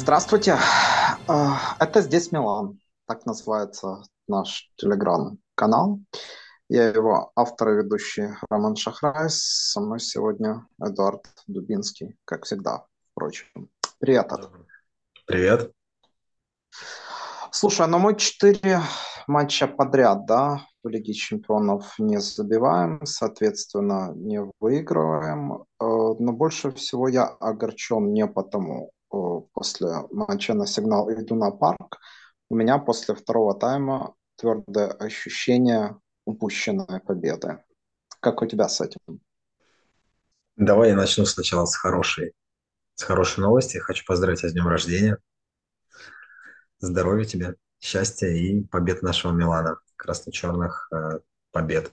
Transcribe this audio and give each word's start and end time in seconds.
Здравствуйте. 0.00 0.56
А, 1.28 1.76
это 1.78 2.00
«Здесь 2.00 2.32
Милан». 2.32 2.80
Так 3.06 3.26
называется 3.26 4.02
наш 4.28 4.72
телеграм-канал. 4.76 6.00
Я 6.70 6.88
его 6.88 7.30
автор 7.36 7.68
и 7.68 7.76
ведущий 7.82 8.28
Роман 8.48 8.76
Шахрайс. 8.76 9.36
Со 9.72 9.80
мной 9.80 10.00
сегодня 10.00 10.66
Эдуард 10.82 11.26
Дубинский, 11.46 12.16
как 12.24 12.46
всегда, 12.46 12.86
впрочем. 13.12 13.68
Привет, 13.98 14.32
Эд. 14.32 14.48
Привет. 15.26 15.70
Слушай, 17.50 17.86
ну 17.86 17.98
мы 17.98 18.16
четыре 18.16 18.80
матча 19.26 19.68
подряд, 19.68 20.24
да, 20.24 20.66
в 20.82 20.88
Лиге 20.88 21.12
Чемпионов 21.12 21.94
не 21.98 22.18
забиваем, 22.20 23.04
соответственно, 23.04 24.14
не 24.14 24.40
выигрываем. 24.60 25.52
Э, 25.52 25.64
но 25.78 26.32
больше 26.32 26.72
всего 26.72 27.06
я 27.06 27.26
огорчен 27.26 28.14
не 28.14 28.26
потому, 28.26 28.92
после 29.10 29.88
матча 30.10 30.54
на 30.54 30.66
сигнал 30.66 31.10
иду 31.12 31.34
на 31.34 31.50
парк, 31.50 31.98
у 32.48 32.54
меня 32.54 32.78
после 32.78 33.14
второго 33.14 33.54
тайма 33.54 34.14
твердое 34.36 34.90
ощущение 34.90 35.98
упущенной 36.24 37.00
победы. 37.00 37.62
Как 38.20 38.42
у 38.42 38.46
тебя 38.46 38.68
с 38.68 38.80
этим? 38.80 39.20
Давай 40.56 40.90
я 40.90 40.96
начну 40.96 41.24
сначала 41.24 41.64
с 41.64 41.74
хорошей, 41.74 42.32
с 42.94 43.02
хорошей 43.02 43.40
новости. 43.40 43.78
Хочу 43.78 44.04
поздравить 44.04 44.40
тебя 44.40 44.50
с 44.50 44.52
днем 44.52 44.68
рождения. 44.68 45.18
Здоровья 46.78 47.24
тебе, 47.24 47.54
счастья 47.80 48.28
и 48.28 48.62
побед 48.62 49.02
нашего 49.02 49.32
Милана. 49.32 49.78
Красно-черных 49.96 50.88
э, 50.92 51.20
побед. 51.50 51.92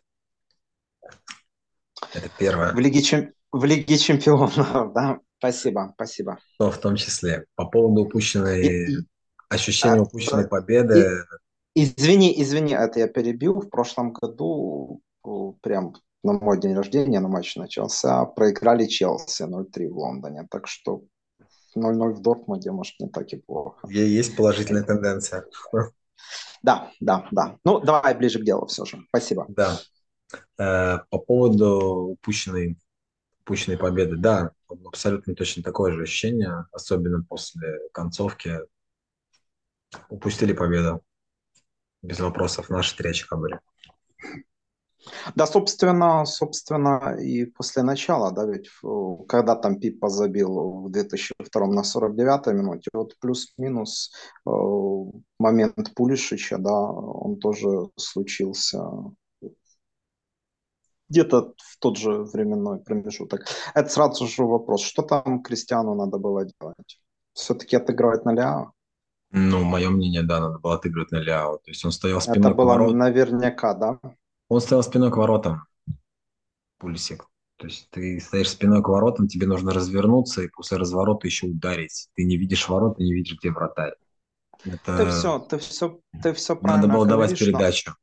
Это 2.13 2.29
первое. 2.37 2.73
В 2.73 2.79
Лиге, 2.79 3.01
чем... 3.01 3.33
в 3.51 3.63
Лиге 3.63 3.97
чемпионов, 3.97 4.55
да? 4.93 5.19
Спасибо, 5.37 5.91
спасибо. 5.95 6.39
Но 6.59 6.71
в 6.71 6.77
том 6.77 6.95
числе. 6.95 7.45
По 7.55 7.65
поводу 7.65 8.01
упущенной, 8.01 9.05
ощущения 9.49 9.99
а, 9.99 10.03
упущенной 10.03 10.47
победы. 10.47 11.23
Извини, 11.75 12.33
извини, 12.41 12.73
это 12.73 12.99
я 12.99 13.07
перебил. 13.07 13.61
В 13.61 13.69
прошлом 13.69 14.13
году, 14.13 15.01
прям 15.61 15.93
на 16.23 16.33
мой 16.33 16.59
день 16.59 16.73
рождения, 16.73 17.19
на 17.19 17.27
матч 17.27 17.55
начался, 17.55 18.25
проиграли 18.25 18.85
Челси 18.85 19.43
0-3 19.43 19.89
в 19.89 19.97
Лондоне. 19.97 20.47
Так 20.49 20.67
что 20.67 21.03
0-0 21.77 22.13
в 22.13 22.21
Дортмунде, 22.21 22.71
может, 22.71 22.99
не 22.99 23.09
так 23.09 23.31
и 23.31 23.37
плохо. 23.37 23.87
Есть 23.89 24.35
положительная 24.35 24.83
тенденция. 24.83 25.45
Да, 26.63 26.91
да, 26.99 27.27
да. 27.31 27.57
Ну, 27.63 27.79
давай 27.79 28.15
ближе 28.15 28.39
к 28.39 28.43
делу 28.43 28.65
все 28.65 28.83
же. 28.83 28.97
Спасибо. 29.09 29.45
Да. 29.49 29.77
Э, 30.57 30.97
по 31.09 31.19
поводу 31.19 32.15
упущенной 32.17 32.77
упущенной 33.47 33.77
победы. 33.77 34.17
Да, 34.17 34.51
абсолютно 34.85 35.33
точно 35.33 35.63
такое 35.63 35.93
же 35.93 36.03
ощущение, 36.03 36.65
особенно 36.73 37.23
после 37.23 37.79
концовки. 37.93 38.59
Упустили 40.09 40.51
победу. 40.51 41.01
Без 42.01 42.19
вопросов. 42.19 42.69
Наши 42.69 42.95
три 42.95 43.09
очка 43.09 43.37
были. 43.37 43.59
Да, 45.35 45.47
собственно, 45.47 46.25
собственно, 46.25 47.15
и 47.17 47.45
после 47.45 47.83
начала, 47.83 48.31
да, 48.31 48.45
ведь 48.45 48.69
когда 49.29 49.55
там 49.55 49.79
Пипа 49.79 50.09
забил 50.09 50.81
в 50.81 50.91
2002 50.91 51.67
на 51.67 51.81
49-й 51.81 52.53
минуте, 52.53 52.89
вот 52.91 53.17
плюс-минус 53.19 54.11
э, 54.45 54.49
момент 55.39 55.93
Пулишича, 55.95 56.57
да, 56.57 56.77
он 56.77 57.39
тоже 57.39 57.89
случился 57.95 58.81
где-то 61.09 61.53
в 61.57 61.77
тот 61.79 61.97
же 61.97 62.23
временной 62.23 62.79
промежуток. 62.79 63.45
Это 63.73 63.89
сразу 63.89 64.27
же 64.27 64.43
вопрос, 64.43 64.81
что 64.81 65.03
там 65.03 65.41
Кристиану 65.41 65.95
надо 65.95 66.17
было 66.17 66.45
делать? 66.45 66.99
Все-таки 67.33 67.75
отыгрывать 67.75 68.25
на 68.25 68.33
Ляо? 68.33 68.71
Ну, 69.31 69.63
мое 69.63 69.89
мнение, 69.89 70.23
да, 70.23 70.39
надо 70.39 70.59
было 70.59 70.75
отыгрывать 70.75 71.11
на 71.11 71.17
Ляо. 71.17 71.57
То 71.57 71.71
есть 71.71 71.83
он 71.85 71.91
стоял 71.91 72.21
спиной 72.21 72.51
Это 72.51 72.55
было 72.55 72.75
к 72.75 72.79
воротам. 72.79 72.97
наверняка, 72.97 73.73
да? 73.73 73.99
Он 74.49 74.61
стоял 74.61 74.83
спиной 74.83 75.11
к 75.11 75.17
воротам, 75.17 75.63
Пульсик. 76.77 77.25
То 77.57 77.65
есть 77.65 77.89
ты 77.89 78.19
стоишь 78.19 78.51
спиной 78.51 78.83
к 78.83 78.87
воротам, 78.87 79.27
тебе 79.27 79.47
нужно 79.47 79.73
развернуться 79.73 80.43
и 80.43 80.47
после 80.47 80.77
разворота 80.77 81.27
еще 81.27 81.47
ударить. 81.47 82.07
Ты 82.15 82.23
не 82.23 82.37
видишь 82.37 82.69
ворот, 82.69 82.97
ты 82.97 83.03
не 83.03 83.13
видишь, 83.13 83.37
где 83.39 83.51
вратарь. 83.51 83.93
Это... 84.63 84.97
Ты 84.97 85.09
все, 85.09 85.39
ты 85.39 85.57
все, 85.57 85.99
ты 86.21 86.33
все 86.33 86.55
правильно 86.55 86.87
Надо 86.87 86.97
было 86.99 87.05
говоришь, 87.05 87.29
давать 87.29 87.39
передачу. 87.39 87.91
Но... 87.91 87.95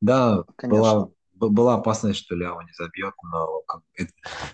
Да, 0.00 0.44
Конечно. 0.56 0.80
была 0.80 1.08
была 1.50 1.74
опасность, 1.74 2.18
что 2.20 2.34
Ляо 2.34 2.60
не 2.62 2.72
забьет, 2.76 3.14
но, 3.32 3.62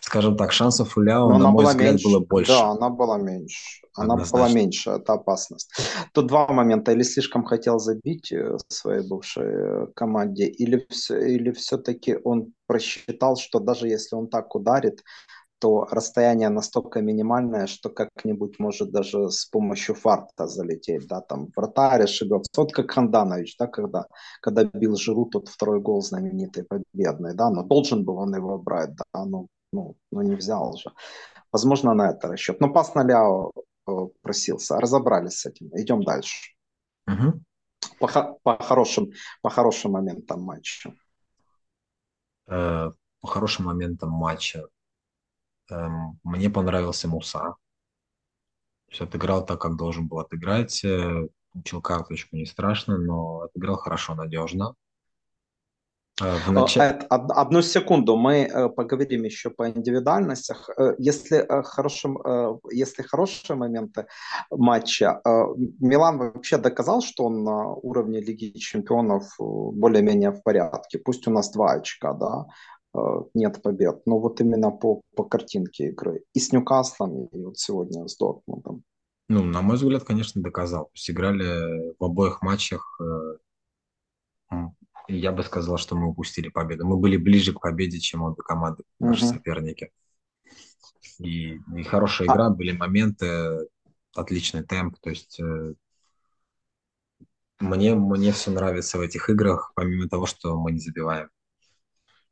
скажем 0.00 0.36
так, 0.36 0.52
шансов 0.52 0.96
у 0.96 1.00
Ляо, 1.00 1.28
но 1.30 1.38
на 1.38 1.50
мой 1.50 1.64
взгляд, 1.64 1.92
меньше. 1.92 2.08
было 2.08 2.20
больше. 2.20 2.52
Да, 2.52 2.70
она 2.70 2.90
была 2.90 3.18
меньше. 3.18 3.80
Она 3.94 4.14
Однозначно. 4.14 4.38
была 4.38 4.54
меньше, 4.54 4.90
это 4.90 5.12
опасность. 5.14 5.72
Тут 6.14 6.26
два 6.26 6.46
момента. 6.48 6.92
Или 6.92 7.02
слишком 7.02 7.44
хотел 7.44 7.78
забить 7.78 8.32
э, 8.32 8.56
своей 8.68 9.06
бывшей 9.06 9.46
э, 9.46 9.86
команде, 9.94 10.46
или, 10.46 10.86
или 11.10 11.50
все-таки 11.52 12.16
он 12.24 12.52
просчитал, 12.66 13.36
что 13.36 13.58
даже 13.58 13.88
если 13.88 14.16
он 14.16 14.28
так 14.28 14.54
ударит, 14.54 15.02
то 15.60 15.84
расстояние 15.90 16.48
настолько 16.48 17.02
минимальное, 17.02 17.66
что 17.66 17.90
как-нибудь 17.90 18.58
может 18.58 18.90
даже 18.90 19.30
с 19.30 19.44
помощью 19.44 19.94
фарта 19.94 20.46
залететь, 20.46 21.06
да, 21.06 21.20
там 21.20 21.48
вратарь 21.54 22.04
ошибется. 22.04 22.50
Вот 22.56 22.72
как 22.72 22.90
Ханданович, 22.90 23.56
да, 23.58 23.66
когда, 23.66 24.06
когда 24.40 24.64
бил 24.64 24.96
Жиру, 24.96 25.26
тот 25.26 25.48
второй 25.48 25.80
гол 25.80 26.00
знаменитый, 26.02 26.64
победный, 26.64 27.34
да, 27.34 27.50
но 27.50 27.62
должен 27.62 28.04
был 28.04 28.16
он 28.16 28.34
его 28.34 28.58
брать, 28.58 28.94
да, 28.96 29.24
но, 29.24 29.46
ну, 29.72 29.96
ну 30.10 30.22
не 30.22 30.34
взял 30.34 30.76
же. 30.76 30.90
Возможно, 31.52 31.94
на 31.94 32.10
это 32.10 32.28
расчет. 32.28 32.60
Но 32.60 32.72
пас 32.72 32.94
на 32.94 33.02
Ляо 33.04 33.52
э, 33.86 33.92
просился. 34.22 34.78
Разобрались 34.78 35.40
с 35.40 35.46
этим. 35.46 35.68
Идем 35.72 36.02
дальше. 36.04 36.54
Угу. 37.06 37.40
По, 37.98 38.38
по, 38.42 38.62
хорошим, 38.62 39.10
по 39.42 39.50
хорошим 39.50 39.92
моментам 39.92 40.42
матча. 40.42 40.94
Э, 42.46 42.92
по 43.20 43.26
хорошим 43.26 43.66
моментам 43.66 44.10
матча. 44.10 44.66
Эм, 45.70 46.18
мне 46.24 46.50
понравился 46.50 47.08
Муса. 47.08 47.54
Все 48.90 49.04
отыграл 49.04 49.46
так, 49.46 49.60
как 49.60 49.76
должен 49.76 50.08
был 50.08 50.18
отыграть. 50.18 50.84
Э, 50.84 51.28
получил 51.52 51.80
карточку, 51.80 52.36
не 52.36 52.46
страшно, 52.46 52.98
но 52.98 53.42
отыграл 53.42 53.76
хорошо, 53.76 54.14
надежно. 54.14 54.74
Э, 56.20 56.36
в 56.44 56.50
нач... 56.50 56.76
Одну 57.08 57.62
секунду, 57.62 58.16
мы 58.16 58.42
э, 58.42 58.68
поговорим 58.68 59.22
еще 59.22 59.50
по 59.50 59.70
индивидуальностях. 59.70 60.68
Если, 60.98 61.46
хорошим, 61.62 62.18
если 62.72 63.02
хорошие 63.02 63.56
моменты 63.56 64.06
матча, 64.50 65.20
Милан 65.78 66.18
вообще 66.18 66.58
доказал, 66.58 67.00
что 67.00 67.26
он 67.26 67.44
на 67.44 67.68
уровне 67.68 68.20
Лиги 68.20 68.58
Чемпионов 68.58 69.34
более-менее 69.38 70.32
в 70.32 70.42
порядке. 70.42 70.98
Пусть 70.98 71.28
у 71.28 71.30
нас 71.30 71.52
два 71.52 71.74
очка, 71.74 72.12
да, 72.12 72.46
нет 73.34 73.62
побед. 73.62 74.02
Но 74.06 74.18
вот 74.18 74.40
именно 74.40 74.70
по, 74.70 75.02
по 75.14 75.24
картинке 75.24 75.88
игры. 75.88 76.24
И 76.34 76.40
с 76.40 76.52
Ньюкаслом, 76.52 77.26
и 77.26 77.42
вот 77.42 77.58
сегодня 77.58 78.06
с 78.06 78.16
Дортмундом. 78.16 78.82
Ну, 79.28 79.44
на 79.44 79.62
мой 79.62 79.76
взгляд, 79.76 80.04
конечно, 80.04 80.42
доказал. 80.42 80.86
То 80.86 80.90
есть 80.94 81.10
играли 81.10 81.94
в 81.98 82.04
обоих 82.04 82.42
матчах. 82.42 83.00
Э, 83.00 84.56
я 85.08 85.30
бы 85.32 85.44
сказал, 85.44 85.78
что 85.78 85.94
мы 85.96 86.08
упустили 86.08 86.48
победу. 86.48 86.86
Мы 86.86 86.96
были 86.96 87.16
ближе 87.16 87.52
к 87.52 87.60
победе, 87.60 88.00
чем 88.00 88.22
обе 88.22 88.42
команды, 88.42 88.82
наши 88.98 89.24
угу. 89.24 89.34
соперники. 89.34 89.92
И, 91.18 91.60
и 91.76 91.82
хорошая 91.84 92.28
а 92.28 92.32
игра, 92.32 92.46
а... 92.46 92.50
были 92.50 92.72
моменты, 92.72 93.68
отличный 94.16 94.64
темп. 94.64 94.98
То 95.00 95.10
есть 95.10 95.38
э, 95.38 95.74
мне, 97.60 97.94
мне 97.94 98.32
все 98.32 98.50
нравится 98.50 98.98
в 98.98 99.00
этих 99.00 99.30
играх, 99.30 99.70
помимо 99.76 100.08
того, 100.08 100.26
что 100.26 100.58
мы 100.58 100.72
не 100.72 100.80
забиваем 100.80 101.28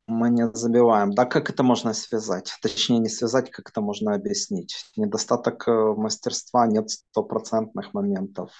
мы 0.09 0.29
не 0.29 0.49
забиваем. 0.53 1.11
Да, 1.11 1.25
как 1.25 1.49
это 1.49 1.63
можно 1.63 1.93
связать? 1.93 2.51
Точнее, 2.61 2.99
не 2.99 3.09
связать, 3.09 3.51
как 3.51 3.69
это 3.69 3.81
можно 3.81 4.13
объяснить. 4.13 4.75
Недостаток 4.97 5.67
э, 5.67 5.93
мастерства, 5.95 6.67
нет 6.67 6.89
стопроцентных 6.89 7.93
моментов, 7.93 8.51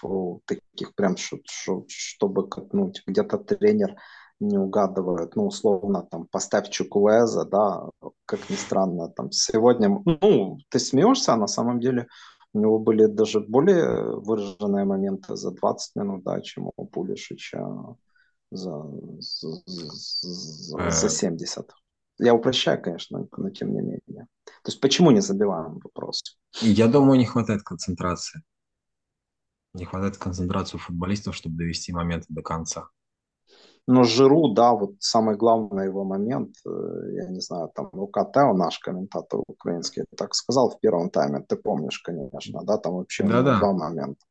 таких 0.45 0.95
прям, 0.95 1.15
чтобы 1.17 2.47
катнуть. 2.47 3.03
Где-то 3.05 3.37
тренер 3.37 3.95
не 4.39 4.57
угадывает, 4.57 5.35
ну, 5.35 5.47
условно, 5.47 6.07
там, 6.09 6.25
поставь 6.27 6.69
Чукуэза, 6.69 7.45
да, 7.45 7.89
как 8.25 8.49
ни 8.49 8.55
странно, 8.55 9.09
там, 9.09 9.31
сегодня, 9.31 10.01
ну, 10.05 10.59
ты 10.69 10.79
смеешься, 10.79 11.33
а 11.33 11.37
на 11.37 11.47
самом 11.47 11.81
деле 11.81 12.07
у 12.53 12.59
него 12.59 12.79
были 12.79 13.05
даже 13.05 13.41
более 13.41 14.15
выраженные 14.15 14.85
моменты 14.85 15.35
за 15.35 15.51
20 15.51 15.95
минут, 15.95 16.23
да, 16.23 16.39
чем 16.41 16.71
у 16.75 16.85
Пулишича 16.85 17.67
за, 18.51 18.83
за, 19.19 19.61
за, 19.65 20.91
за 20.91 21.09
70. 21.09 21.69
Э. 21.69 21.73
Я 22.19 22.33
упрощаю, 22.33 22.81
конечно, 22.81 23.27
но 23.37 23.49
тем 23.49 23.73
не 23.73 23.81
менее. 23.81 24.27
То 24.45 24.67
есть 24.67 24.81
почему 24.81 25.11
не 25.11 25.21
забиваем 25.21 25.79
вопрос? 25.79 26.21
Я 26.61 26.87
думаю, 26.87 27.17
не 27.17 27.25
хватает 27.25 27.63
концентрации. 27.63 28.41
Не 29.73 29.85
хватает 29.85 30.17
концентрации 30.17 30.77
у 30.77 30.79
футболистов, 30.79 31.35
чтобы 31.35 31.55
довести 31.55 31.93
моменты 31.93 32.25
до 32.29 32.41
конца. 32.41 32.89
Но 33.87 34.03
Жиру, 34.03 34.53
да, 34.53 34.73
вот 34.73 34.95
самый 34.99 35.35
главный 35.35 35.85
его 35.85 36.03
момент, 36.03 36.55
э, 36.65 36.69
я 37.13 37.29
не 37.29 37.39
знаю, 37.39 37.71
там 37.73 37.89
Лука 37.91 38.23
Тео, 38.23 38.53
наш 38.53 38.77
комментатор 38.77 39.39
украинский, 39.47 40.03
так 40.15 40.35
сказал 40.35 40.69
в 40.69 40.79
первом 40.79 41.09
тайме, 41.09 41.39
ты 41.39 41.55
помнишь, 41.55 41.99
конечно, 41.99 42.63
да, 42.63 42.77
там 42.77 42.93
вообще 42.93 43.23
да 43.23 43.39
-да. 43.41 43.59
два 43.59 43.73
момента. 43.73 44.25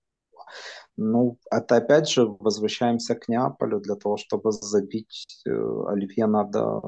Ну, 1.01 1.39
это 1.49 1.77
опять 1.77 2.09
же 2.09 2.27
возвращаемся 2.27 3.15
к 3.15 3.29
Неаполю 3.29 3.81
для 3.81 3.95
того, 3.95 4.17
чтобы 4.17 4.51
забить 4.51 5.43
э, 5.47 5.51
Оливье 5.87 6.27
надо 6.27 6.83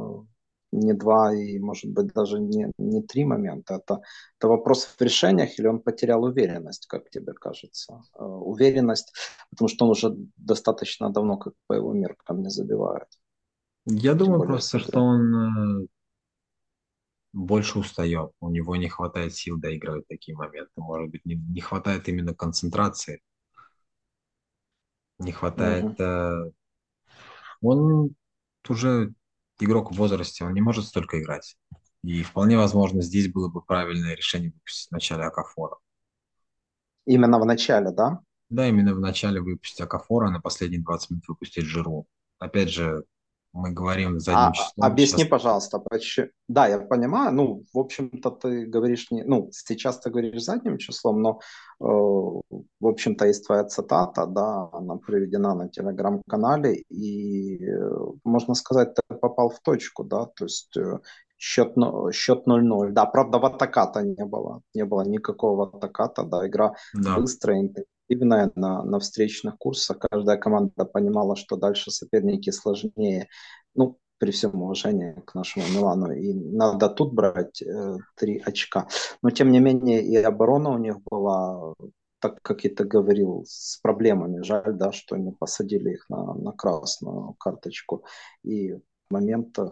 не 0.72 0.94
два 0.94 1.32
и, 1.32 1.60
может 1.60 1.92
быть, 1.92 2.12
даже 2.12 2.40
не, 2.40 2.72
не 2.76 3.02
три 3.02 3.24
момента. 3.24 3.74
Это, 3.74 4.02
это 4.38 4.48
вопрос 4.48 4.84
в 4.84 5.00
решениях 5.00 5.56
или 5.60 5.68
он 5.68 5.80
потерял 5.80 6.24
уверенность, 6.24 6.86
как 6.88 7.08
тебе 7.10 7.32
кажется? 7.34 8.02
Э, 8.18 8.24
уверенность, 8.24 9.12
потому 9.50 9.68
что 9.68 9.84
он 9.84 9.92
уже 9.92 10.16
достаточно 10.36 11.10
давно, 11.10 11.36
как 11.36 11.54
по 11.68 11.74
его 11.74 11.92
меркам, 11.92 12.42
не 12.42 12.50
забивает. 12.50 13.06
Я 13.86 14.14
думаю 14.14 14.42
просто, 14.42 14.78
смотря. 14.78 14.88
что 14.88 15.00
он 15.00 15.84
э, 15.84 15.86
больше 17.32 17.78
устает. 17.78 18.32
У 18.40 18.50
него 18.50 18.74
не 18.74 18.88
хватает 18.88 19.36
сил 19.36 19.56
доигрывать 19.56 20.08
такие 20.08 20.36
моменты. 20.36 20.72
Может 20.74 21.10
быть, 21.10 21.24
не, 21.24 21.36
не 21.36 21.60
хватает 21.60 22.08
именно 22.08 22.34
концентрации. 22.34 23.20
Не 25.20 25.32
хватает... 25.32 25.98
Mm-hmm. 25.98 26.52
Он 27.62 28.14
уже 28.68 29.12
игрок 29.58 29.92
в 29.92 29.96
возрасте, 29.96 30.44
он 30.44 30.54
не 30.54 30.62
может 30.62 30.86
столько 30.86 31.20
играть. 31.20 31.56
И 32.02 32.22
вполне 32.22 32.56
возможно, 32.56 33.02
здесь 33.02 33.30
было 33.30 33.48
бы 33.48 33.60
правильное 33.60 34.14
решение 34.14 34.50
выпустить 34.50 34.88
в 34.88 34.92
начале 34.92 35.24
Акафора. 35.24 35.76
Именно 37.04 37.38
в 37.38 37.44
начале, 37.44 37.90
да? 37.90 38.20
Да, 38.48 38.66
именно 38.66 38.94
в 38.94 39.00
начале 39.00 39.40
выпустить 39.40 39.80
Акафора, 39.80 40.28
а 40.28 40.30
на 40.30 40.40
последние 40.40 40.82
20 40.82 41.10
минут 41.10 41.28
выпустить 41.28 41.64
Жиру. 41.64 42.06
Опять 42.38 42.70
же, 42.70 43.04
мы 43.52 43.72
говорим 43.72 44.20
задним 44.20 44.50
а, 44.50 44.52
числом. 44.52 44.86
Объясни, 44.86 45.18
сейчас... 45.24 45.30
пожалуйста, 45.30 45.78
почему... 45.78 46.28
Да, 46.48 46.68
я 46.68 46.78
понимаю, 46.78 47.32
ну, 47.32 47.64
в 47.72 47.78
общем-то, 47.78 48.30
ты 48.30 48.66
говоришь 48.66 49.10
не... 49.10 49.24
Ну, 49.24 49.48
сейчас 49.52 49.98
ты 49.98 50.10
говоришь 50.10 50.42
задним 50.42 50.78
числом, 50.78 51.20
но, 51.22 51.40
э, 51.80 51.84
в 51.84 52.86
общем-то, 52.86 53.26
есть 53.26 53.46
твоя 53.46 53.64
цитата, 53.64 54.26
да, 54.26 54.68
она 54.72 54.96
приведена 54.96 55.54
на 55.54 55.68
телеграм-канале, 55.68 56.76
и, 56.90 57.64
э, 57.64 57.90
можно 58.24 58.54
сказать, 58.54 58.94
ты 58.94 59.16
попал 59.16 59.50
в 59.50 59.60
точку, 59.60 60.04
да, 60.04 60.26
то 60.26 60.44
есть 60.44 60.76
э, 60.76 61.00
счет, 61.36 61.74
счет 62.12 62.46
0-0. 62.46 62.90
Да, 62.90 63.06
правда, 63.06 63.38
в 63.38 63.44
атаката 63.44 64.02
не 64.02 64.24
было, 64.24 64.62
не 64.74 64.84
было 64.84 65.02
никакого 65.02 65.70
атаката, 65.74 66.22
да, 66.22 66.46
игра 66.46 66.74
да. 66.94 67.16
быстрая, 67.16 67.68
активная 68.10 68.50
на, 68.54 68.82
на 68.84 68.98
встречных 68.98 69.56
курсах. 69.58 69.98
Каждая 69.98 70.36
команда 70.36 70.84
понимала, 70.84 71.36
что 71.36 71.56
дальше 71.56 71.90
соперники 71.90 72.50
сложнее. 72.50 73.28
Ну, 73.74 73.98
при 74.18 74.32
всем 74.32 74.62
уважении 74.62 75.14
к 75.24 75.34
нашему 75.34 75.64
Милану. 75.74 76.12
И 76.12 76.34
надо 76.34 76.88
тут 76.88 77.14
брать 77.14 77.62
э, 77.62 77.96
три 78.16 78.42
очка. 78.44 78.86
Но, 79.22 79.30
тем 79.30 79.50
не 79.50 79.60
менее, 79.60 80.02
и 80.02 80.16
оборона 80.16 80.70
у 80.70 80.78
них 80.78 80.96
была, 81.10 81.74
так 82.18 82.42
как 82.42 82.64
я 82.64 82.70
ты 82.70 82.84
говорил, 82.84 83.44
с 83.46 83.78
проблемами. 83.80 84.42
Жаль, 84.42 84.74
да, 84.74 84.92
что 84.92 85.16
не 85.16 85.32
посадили 85.32 85.92
их 85.92 86.10
на, 86.10 86.34
на 86.34 86.52
красную 86.52 87.34
карточку. 87.34 88.04
И 88.42 88.76
моменты, 89.10 89.70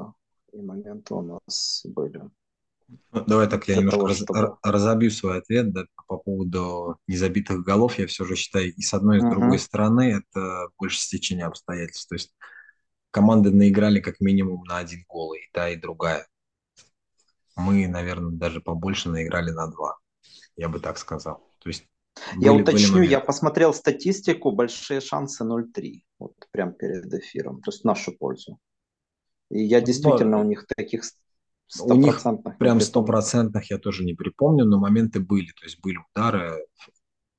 и 0.52 0.62
моменты 0.62 1.14
у 1.14 1.23
нас 1.23 1.82
были. 1.84 2.23
Ну, 3.12 3.25
давай 3.26 3.49
так 3.49 3.69
я 3.69 3.76
немножко 3.76 3.99
того, 3.99 4.08
раз, 4.08 4.17
чтобы... 4.17 4.56
разобью 4.62 5.11
свой 5.11 5.38
ответ 5.38 5.73
да, 5.73 5.84
по 6.08 6.16
поводу 6.16 6.99
незабитых 7.06 7.62
голов. 7.62 7.99
Я 7.99 8.06
все 8.06 8.25
же 8.25 8.34
считаю, 8.34 8.75
и 8.75 8.82
с 8.82 8.93
одной, 8.94 9.19
и 9.19 9.20
с 9.20 9.25
uh-huh. 9.25 9.31
другой 9.31 9.58
стороны, 9.58 10.20
это 10.20 10.69
больше 10.78 10.99
стечение 10.99 11.46
обстоятельств. 11.46 12.08
То 12.08 12.16
есть 12.16 12.34
команды 13.10 13.50
наиграли 13.50 14.00
как 14.00 14.20
минимум 14.20 14.64
на 14.64 14.78
один 14.78 15.05
гол, 15.08 15.34
и 15.34 15.40
та, 15.52 15.69
и 15.69 15.76
другая. 15.76 16.26
Мы, 17.55 17.87
наверное, 17.87 18.32
даже 18.32 18.60
побольше 18.60 19.10
наиграли 19.10 19.50
на 19.50 19.69
два. 19.69 19.99
Я 20.56 20.69
бы 20.69 20.81
так 20.81 20.99
сказал. 20.99 21.49
То 21.60 21.69
есть 21.69 21.87
я 22.37 22.52
были, 22.52 22.62
уточню, 22.62 22.94
были 22.94 23.06
я 23.06 23.20
посмотрел 23.20 23.75
статистику, 23.75 24.50
большие 24.50 25.00
шансы 25.00 25.44
0-3, 25.44 26.02
вот 26.19 26.34
прям 26.50 26.72
перед 26.72 27.12
эфиром, 27.12 27.60
то 27.62 27.70
есть 27.70 27.82
в 27.82 27.84
нашу 27.84 28.12
пользу. 28.16 28.58
И 29.50 29.62
я 29.62 29.81
ну, 29.81 29.87
действительно 29.87 30.40
у 30.40 30.44
них 30.44 30.66
таких 30.66 31.05
у 31.81 31.94
них 31.94 32.23
прям 32.59 32.81
стопроцентных 32.81 33.70
я 33.70 33.79
тоже 33.79 34.05
не 34.05 34.15
припомню, 34.15 34.65
но 34.65 34.79
моменты 34.79 35.20
были, 35.20 35.50
то 35.53 35.65
есть 35.65 35.81
были 35.81 35.99
удары. 36.12 36.67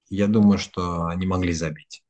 Я 0.09 0.27
думаю, 0.27 0.57
что 0.57 1.05
они 1.05 1.25
могли 1.27 1.53
забить. 1.53 2.03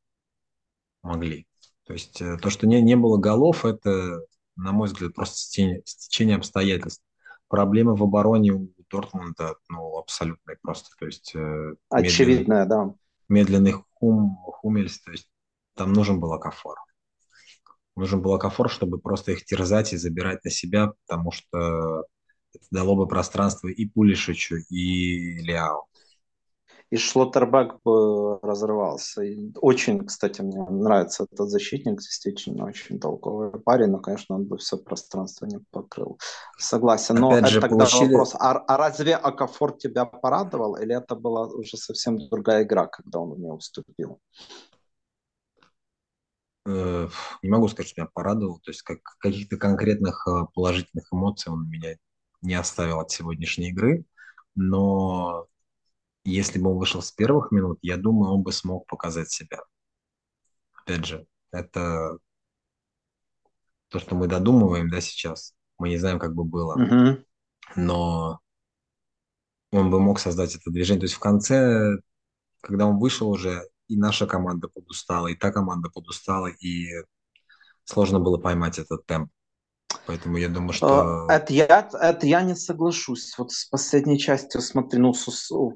Могли. 1.02 1.48
То 1.86 1.94
есть 1.94 2.22
э, 2.22 2.38
то, 2.38 2.50
что 2.50 2.68
не, 2.68 2.82
не 2.82 2.96
было 2.96 3.18
голов, 3.18 3.66
это, 3.66 4.22
на 4.56 4.72
мой 4.72 4.88
взгляд, 4.88 5.14
просто 5.14 5.38
стечение, 5.38 5.82
стечение 5.86 6.38
обстоятельств. 6.38 7.04
Проблемы 7.48 7.96
в 7.96 8.04
обороне 8.04 8.52
у 8.52 8.72
Дортмунда 8.90 9.56
ну, 9.70 9.98
абсолютные 9.98 10.58
просто. 10.62 10.90
То 11.00 11.06
есть, 11.06 11.34
э, 11.36 11.74
Очевидная, 11.90 12.66
да. 12.66 12.94
Медленный 13.28 13.74
хум, 13.94 14.38
хумельс, 14.44 15.02
то 15.02 15.12
есть 15.12 15.30
там 15.76 15.94
нужен 15.94 16.20
был 16.20 16.34
Акафор. 16.34 16.78
Нужен 18.00 18.22
был 18.22 18.34
Акафор, 18.34 18.70
чтобы 18.70 18.98
просто 18.98 19.34
их 19.34 19.44
терзать 19.44 19.92
и 19.94 19.98
забирать 19.98 20.44
на 20.46 20.52
себя, 20.52 20.94
потому 21.06 21.32
что 21.32 22.06
это 22.54 22.66
дало 22.72 22.96
бы 22.96 23.08
пространство 23.08 23.68
и 23.68 23.86
Пулишичу, 23.86 24.56
и 24.70 25.40
Ляо. 25.42 25.86
И 26.92 26.98
Шлоттербек 26.98 27.76
бы 27.84 28.40
разрывался. 28.40 29.22
И 29.22 29.52
очень, 29.62 30.06
кстати, 30.06 30.42
мне 30.42 30.64
нравится 30.64 31.28
этот 31.30 31.50
защитник, 31.50 32.00
действительно 32.00 32.66
очень 32.66 33.00
толковый 33.00 33.52
парень, 33.60 33.88
но, 33.88 34.00
конечно, 34.00 34.36
он 34.36 34.46
бы 34.46 34.58
все 34.58 34.78
пространство 34.78 35.46
не 35.46 35.60
покрыл. 35.72 36.18
Согласен. 36.58 37.16
Но 37.16 37.30
Опять 37.30 37.44
это 37.44 37.52
же, 37.52 37.62
тогда 37.62 37.76
получили... 37.76 38.12
вопрос, 38.12 38.34
а, 38.34 38.54
а 38.54 38.78
разве 38.78 39.16
Акафор 39.16 39.78
тебя 39.78 40.06
порадовал, 40.06 40.78
или 40.78 40.96
это 40.96 41.16
была 41.16 41.46
уже 41.48 41.78
совсем 41.78 42.18
другая 42.30 42.64
игра, 42.64 42.88
когда 42.88 43.20
он 43.20 43.38
мне 43.38 43.52
уступил? 43.52 44.20
Э, 46.66 47.10
не 47.42 47.50
могу 47.50 47.68
сказать, 47.68 47.90
что 47.90 48.02
меня 48.02 48.10
порадовал. 48.14 48.60
То 48.60 48.72
есть 48.72 48.82
как, 48.82 49.00
каких-то 49.20 49.58
конкретных 49.58 50.28
э, 50.28 50.46
положительных 50.54 51.08
эмоций 51.12 51.52
он 51.52 51.70
меня 51.70 51.96
не 52.42 52.56
оставил 52.56 53.00
от 53.00 53.12
сегодняшней 53.12 53.70
игры. 53.70 54.06
Но 54.56 55.48
если 56.24 56.60
бы 56.60 56.72
он 56.72 56.78
вышел 56.78 57.02
с 57.02 57.12
первых 57.12 57.52
минут, 57.52 57.80
я 57.82 57.98
думаю, 57.98 58.34
он 58.34 58.44
бы 58.44 58.52
смог 58.52 58.86
показать 58.88 59.32
себя. 59.32 59.60
Опять 60.74 61.06
же, 61.06 61.26
это 61.52 62.18
то, 63.90 64.00
что 64.00 64.16
мы 64.16 64.28
додумываем, 64.28 64.90
да, 64.90 65.02
сейчас. 65.02 65.54
Мы 65.78 65.90
не 65.90 65.98
знаем, 65.98 66.20
как 66.20 66.36
бы 66.36 66.44
было. 66.44 66.76
Но 67.76 68.40
он 69.72 69.92
бы 69.92 70.00
мог 70.00 70.20
создать 70.20 70.56
это 70.56 70.72
движение. 70.72 71.02
То 71.02 71.06
есть 71.06 71.16
в 71.16 71.20
конце, 71.20 71.98
когда 72.62 72.86
он 72.88 73.00
вышел 73.00 73.30
уже, 73.30 73.64
и 73.90 73.98
наша 73.98 74.28
команда 74.28 74.68
подустала, 74.68 75.28
и 75.28 75.36
та 75.36 75.52
команда 75.52 75.90
подустала, 75.90 76.48
и 76.48 76.88
сложно 77.84 78.20
было 78.20 78.38
поймать 78.38 78.80
этот 78.80 79.06
темп. 79.06 79.32
Поэтому 80.06 80.38
я 80.38 80.50
думаю, 80.50 80.74
что... 80.74 81.28
Э, 81.30 81.34
это 81.34 81.54
я, 81.54 81.90
это 82.02 82.28
я 82.28 82.42
не 82.42 82.56
соглашусь. 82.56 83.36
Вот 83.38 83.52
с 83.52 83.66
последней 83.66 84.20
частью, 84.20 84.62
смотри, 84.62 85.00
ну, 85.00 85.14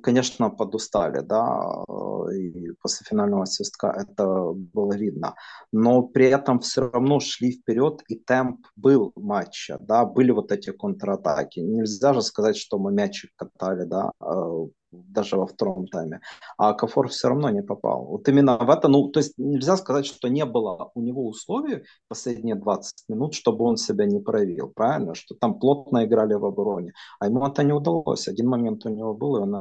конечно, 0.02 0.50
подустали, 0.50 1.22
да, 1.22 1.84
э, 1.88 2.36
и 2.36 2.72
после 2.82 3.06
финального 3.10 3.46
свистка 3.46 3.88
это 3.88 4.54
было 4.54 4.94
видно. 4.94 5.36
Но 5.72 6.04
при 6.04 6.28
этом 6.28 6.60
все 6.60 6.90
равно 6.90 7.20
шли 7.20 7.52
вперед, 7.52 8.02
и 8.08 8.16
темп 8.16 8.66
был 8.76 9.12
матча, 9.16 9.78
да, 9.80 10.06
были 10.06 10.32
вот 10.32 10.52
эти 10.52 10.72
контратаки. 10.72 11.60
Нельзя 11.60 12.14
же 12.14 12.22
сказать, 12.22 12.58
что 12.58 12.78
мы 12.78 12.92
мячик 12.92 13.32
катали, 13.36 13.86
да, 13.86 14.12
э, 14.22 14.68
даже 14.94 15.38
во 15.38 15.46
втором 15.46 15.88
тайме. 15.88 16.22
А 16.58 16.74
Кафор 16.74 17.08
все 17.10 17.30
равно 17.30 17.50
не 17.50 17.62
попал. 17.62 18.06
Вот 18.06 18.28
именно 18.30 18.58
в 18.58 18.70
это, 18.70 18.88
ну, 18.88 19.10
то 19.10 19.20
есть 19.20 19.34
нельзя 19.38 19.78
сказать, 19.78 20.06
что 20.06 20.28
не 20.28 20.46
было 20.46 20.92
у 20.96 21.02
него 21.02 21.28
условий 21.28 21.84
последние 22.08 22.56
20 22.56 23.10
минут, 23.10 23.34
чтобы 23.34 23.66
он 23.66 23.78
себя 23.78 24.06
не 24.06 24.20
проявил, 24.20 24.70
правильно? 24.70 25.16
Что 25.16 25.36
там 25.36 25.60
плотно 25.60 26.06
играли 26.06 26.34
в 26.34 26.46
обороне. 26.46 26.94
А 27.20 27.28
ему 27.28 27.46
это 27.46 27.64
не 27.64 27.74
удалось. 27.74 28.28
Один 28.28 28.48
момент 28.48 28.86
у 28.86 28.90
него 28.90 29.14
был, 29.14 29.38
и 29.38 29.40
он 29.42 29.52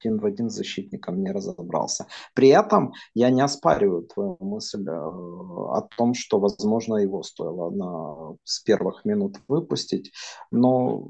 один 0.00 0.18
в 0.18 0.26
один 0.26 0.50
с 0.50 0.54
защитником 0.54 1.22
не 1.22 1.30
разобрался. 1.32 2.06
При 2.34 2.48
этом 2.48 2.92
я 3.14 3.30
не 3.30 3.40
оспариваю 3.40 4.02
твою 4.02 4.36
мысль 4.40 4.86
э, 4.86 4.92
о 4.92 5.88
том, 5.96 6.14
что, 6.14 6.38
возможно, 6.38 6.96
его 6.96 7.22
стоило 7.22 7.70
на, 7.70 8.36
с 8.44 8.60
первых 8.60 9.04
минут 9.04 9.40
выпустить, 9.48 10.12
но 10.50 11.06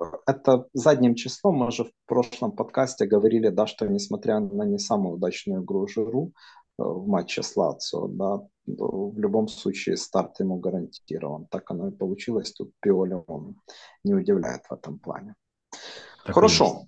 э, 0.00 0.16
это 0.26 0.66
задним 0.72 1.14
числом. 1.14 1.56
Мы 1.56 1.70
же 1.70 1.84
в 1.84 1.92
прошлом 2.06 2.52
подкасте 2.52 3.06
говорили, 3.06 3.48
да, 3.48 3.66
что 3.66 3.86
несмотря 3.86 4.40
на 4.40 4.64
не 4.64 4.78
самую 4.78 5.16
удачную 5.16 5.62
игру 5.62 5.86
Жиру 5.86 6.32
э, 6.78 6.82
в 6.82 7.06
матче 7.06 7.42
с 7.42 7.56
Лацио, 7.56 8.08
да, 8.08 8.40
в 8.66 9.18
любом 9.18 9.48
случае 9.48 9.96
старт 9.96 10.40
ему 10.40 10.56
гарантирован. 10.56 11.46
Так 11.50 11.70
оно 11.70 11.88
и 11.88 11.90
получилось. 11.90 12.52
Тут 12.52 12.72
Пиоли 12.80 13.20
он 13.26 13.56
не 14.04 14.14
удивляет 14.14 14.62
в 14.68 14.72
этом 14.72 14.98
плане. 14.98 15.34
Так 16.24 16.34
Хорошо. 16.34 16.86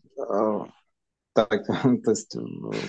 Так, 1.35 1.67
то 2.05 2.11
есть 2.11 2.37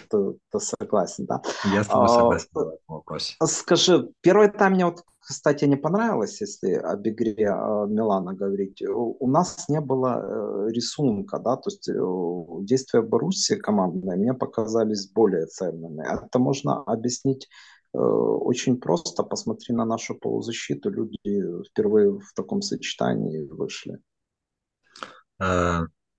ты, 0.09 0.33
ты 0.51 0.59
согласен, 0.59 1.25
да? 1.25 1.41
Я 1.73 1.83
с 1.83 1.87
тобой 1.87 2.05
а, 2.05 2.07
согласен 2.07 2.47
в 2.53 2.57
этом 2.59 2.77
вопросе. 2.87 3.35
Скажи, 3.43 4.11
первый 4.21 4.49
тайм 4.49 4.73
мне 4.73 4.85
вот, 4.85 5.03
кстати, 5.19 5.65
не 5.65 5.77
понравилось, 5.77 6.41
если 6.41 6.73
об 6.73 7.07
игре 7.07 7.49
а, 7.49 7.85
Милана 7.87 8.35
говорить. 8.35 8.83
У 8.87 9.27
нас 9.27 9.67
не 9.67 9.81
было 9.81 10.21
э, 10.21 10.71
рисунка, 10.71 11.39
да, 11.39 11.55
то 11.55 11.69
есть 11.71 11.89
э, 11.89 12.65
действия 12.65 13.01
Боруссии 13.01 13.55
командные 13.55 14.17
мне 14.17 14.33
показались 14.35 15.11
более 15.11 15.47
ценными. 15.47 16.05
Это 16.05 16.39
можно 16.39 16.83
объяснить 16.83 17.49
очень 17.93 18.77
просто. 18.77 19.23
Посмотри 19.23 19.73
на 19.73 19.85
нашу 19.85 20.15
полузащиту. 20.15 20.89
Люди 20.89 21.63
впервые 21.69 22.19
в 22.19 22.33
таком 22.35 22.61
сочетании 22.61 23.47
вышли. 23.47 23.99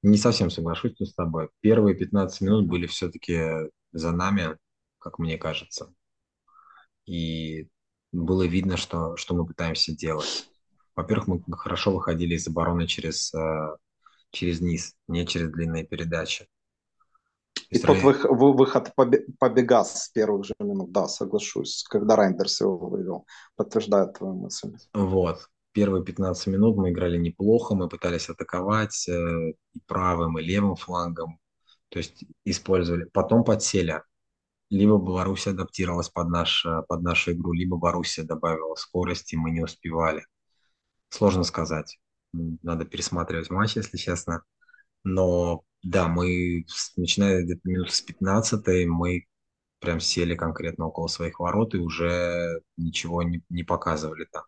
Не 0.07 0.19
совсем 0.19 0.51
соглашусь 0.51 0.95
с 1.01 1.15
тобой. 1.15 1.49
Первые 1.61 1.97
15 1.97 2.41
минут 2.43 2.69
были 2.69 2.87
все-таки 2.87 3.69
за 3.91 4.13
нами, 4.13 4.57
как 5.01 5.19
мне 5.19 5.37
кажется. 5.37 5.93
И 7.07 7.67
было 8.13 8.47
видно, 8.47 8.77
что, 8.77 9.17
что 9.17 9.35
мы 9.35 9.45
пытаемся 9.45 9.91
делать. 9.97 10.49
Во-первых, 10.95 11.27
мы 11.27 11.57
хорошо 11.57 11.91
выходили 11.91 12.37
из 12.37 12.47
обороны 12.47 12.87
через, 12.87 13.35
э, 13.35 13.77
через 14.31 14.61
низ, 14.61 14.95
не 15.09 15.27
через 15.27 15.51
длинные 15.51 15.85
передачи. 15.85 16.47
И 17.71 17.81
тот 17.81 17.99
выход, 17.99 18.31
выход 18.31 18.95
побега 19.41 19.83
с 19.83 20.09
первых 20.11 20.45
же 20.45 20.55
минут, 20.61 20.93
да, 20.93 21.09
соглашусь, 21.09 21.83
когда 21.83 22.15
Райндерс 22.15 22.61
его 22.61 22.79
вывел, 22.79 23.27
подтверждает 23.57 24.13
твою 24.13 24.35
мысль. 24.35 24.73
Вот 24.95 25.49
первые 25.77 26.03
15 26.03 26.47
минут 26.47 26.79
мы 26.79 26.91
играли 26.91 27.19
неплохо, 27.19 27.75
мы 27.75 27.87
пытались 27.91 28.31
атаковать 28.31 29.07
э, 29.11 29.51
и 29.75 29.81
правым, 29.87 30.39
и 30.39 30.43
левым 30.43 30.75
флангом, 30.75 31.39
то 31.91 31.99
есть 31.99 32.25
использовали. 32.47 33.05
Потом 33.13 33.45
подсели. 33.45 34.03
Либо 34.71 34.97
Беларусь 34.99 35.47
адаптировалась 35.47 36.09
под, 36.09 36.31
наш, 36.31 36.65
э, 36.65 36.83
под 36.89 37.03
нашу 37.03 37.33
игру, 37.33 37.53
либо 37.53 37.77
Боруссия 37.77 38.25
добавила 38.25 38.75
скорости, 38.77 39.37
мы 39.37 39.51
не 39.51 39.61
успевали. 39.61 40.25
Сложно 41.11 41.45
сказать. 41.45 41.99
Надо 42.33 42.87
пересматривать 42.87 43.51
матч, 43.51 43.77
если 43.77 43.99
честно. 43.99 44.45
Но 45.05 45.63
да, 45.83 46.09
мы, 46.09 46.65
начиная 46.97 47.43
где-то 47.43 47.61
минут 47.69 47.93
с 47.93 48.01
15 48.01 48.87
мы 48.87 49.27
прям 49.81 50.01
сели 50.01 50.35
конкретно 50.35 50.87
около 50.87 51.09
своих 51.09 51.39
ворот 51.39 51.75
и 51.75 51.79
уже 51.79 52.63
ничего 52.79 53.23
не, 53.23 53.43
не 53.51 53.63
показывали 53.63 54.27
там 54.33 54.45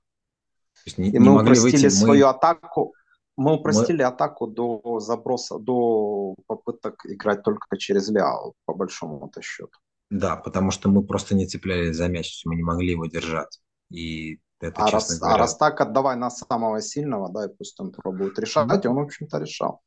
есть 0.87 0.99
не, 0.99 1.08
и 1.08 1.12
не 1.12 1.18
мы 1.18 1.42
упростили 1.42 1.73
выйти, 1.73 1.88
свою 1.88 2.26
мы... 2.26 2.30
атаку. 2.30 2.94
Мы 3.37 3.54
упростили 3.54 4.02
мы... 4.02 4.08
атаку 4.08 4.47
до 4.47 5.00
заброса, 5.00 5.58
до 5.58 6.35
попыток 6.47 7.04
играть 7.06 7.42
только 7.42 7.76
через 7.76 8.08
Ляо, 8.08 8.52
по 8.64 8.75
большому-то 8.75 9.42
счету. 9.42 9.78
Да, 10.11 10.37
потому 10.37 10.70
что 10.70 10.88
мы 10.88 11.04
просто 11.04 11.35
не 11.35 11.47
цеплялись 11.47 11.97
за 11.97 12.08
мяч, 12.08 12.42
мы 12.44 12.56
не 12.56 12.62
могли 12.62 12.92
его 12.92 13.06
держать. 13.06 13.61
И 13.90 14.40
это, 14.61 14.85
а, 14.85 14.90
раз, 14.90 15.11
а 15.11 15.18
говоря... 15.18 15.35
а 15.35 15.38
раз 15.38 15.56
так, 15.56 15.80
отдавай 15.80 16.16
на 16.16 16.30
самого 16.30 16.80
сильного, 16.80 17.30
да, 17.30 17.47
и 17.47 17.49
пусть 17.49 17.78
он 17.78 17.92
пробует 17.92 18.38
решать, 18.38 18.85
и 18.85 18.88
он, 18.88 18.97
в 18.97 19.00
общем-то, 19.00 19.38
решал. 19.38 19.82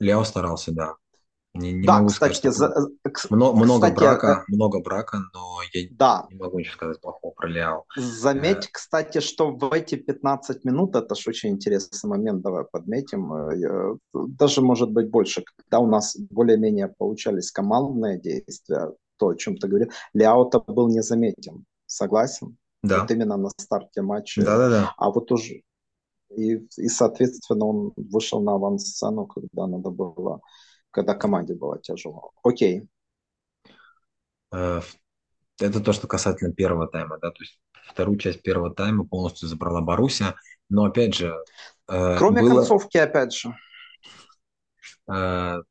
Ляо 0.00 0.24
старался, 0.24 0.72
да. 0.72 0.94
Не, 1.54 1.72
не 1.72 1.86
да, 1.86 1.98
могу 1.98 2.08
кстати, 2.08 2.36
сказать, 2.36 2.56
за, 2.56 2.88
много, 3.30 3.56
много 3.56 3.86
кстати, 3.86 3.94
брака, 3.94 4.44
э, 4.48 4.52
много 4.52 4.80
брака, 4.80 5.18
но 5.32 5.60
я 5.72 5.86
да. 5.92 6.26
не 6.28 6.36
могу 6.36 6.58
ничего 6.58 6.74
сказать 6.74 7.00
плохого 7.00 7.32
про 7.32 7.48
Ляо. 7.48 7.84
Заметь, 7.96 8.66
э, 8.66 8.68
кстати, 8.72 9.20
что 9.20 9.52
в 9.52 9.72
эти 9.72 9.94
15 9.94 10.64
минут, 10.64 10.96
это 10.96 11.14
же 11.14 11.30
очень 11.30 11.50
интересный 11.50 12.08
момент, 12.10 12.42
давай 12.42 12.64
подметим, 12.64 13.32
э, 13.32 13.96
даже 14.12 14.62
может 14.62 14.90
быть 14.90 15.08
больше, 15.10 15.44
когда 15.56 15.78
у 15.78 15.86
нас 15.86 16.16
более-менее 16.16 16.88
получались 16.88 17.52
командные 17.52 18.20
действия, 18.20 18.90
то, 19.16 19.28
о 19.28 19.36
чем 19.36 19.56
ты 19.56 19.68
говорил, 19.68 19.90
Ляо-то 20.12 20.58
был 20.58 20.88
незаметен, 20.88 21.66
согласен? 21.86 22.56
Да. 22.82 23.02
Вот 23.02 23.10
именно 23.12 23.36
на 23.36 23.50
старте 23.56 24.02
матча. 24.02 24.44
Да-да-да. 24.44 24.92
А 24.96 25.10
вот 25.10 25.30
уже 25.30 25.62
и, 26.36 26.66
и, 26.76 26.88
соответственно, 26.88 27.66
он 27.66 27.92
вышел 27.96 28.40
на 28.42 28.54
авансцену, 28.54 29.26
когда 29.26 29.68
надо 29.68 29.90
было 29.90 30.40
когда 30.94 31.14
команде 31.14 31.54
было 31.54 31.78
тяжело. 31.80 32.32
Окей. 32.44 32.88
Э, 34.54 34.80
это 35.60 35.80
то, 35.80 35.92
что 35.92 36.06
касательно 36.06 36.54
первого 36.54 36.86
тайма, 36.86 37.18
да, 37.18 37.30
то 37.32 37.42
есть 37.42 37.60
вторую 37.84 38.16
часть 38.16 38.42
первого 38.42 38.72
тайма 38.72 39.04
полностью 39.04 39.48
забрала 39.48 39.80
Боруссия, 39.80 40.36
но 40.70 40.84
опять 40.84 41.14
же... 41.14 41.36
Э, 41.88 42.16
Кроме 42.16 42.42
было... 42.42 42.58
концовки, 42.58 42.96
опять 42.96 43.34
же. 43.34 43.56
Э, 45.12 45.62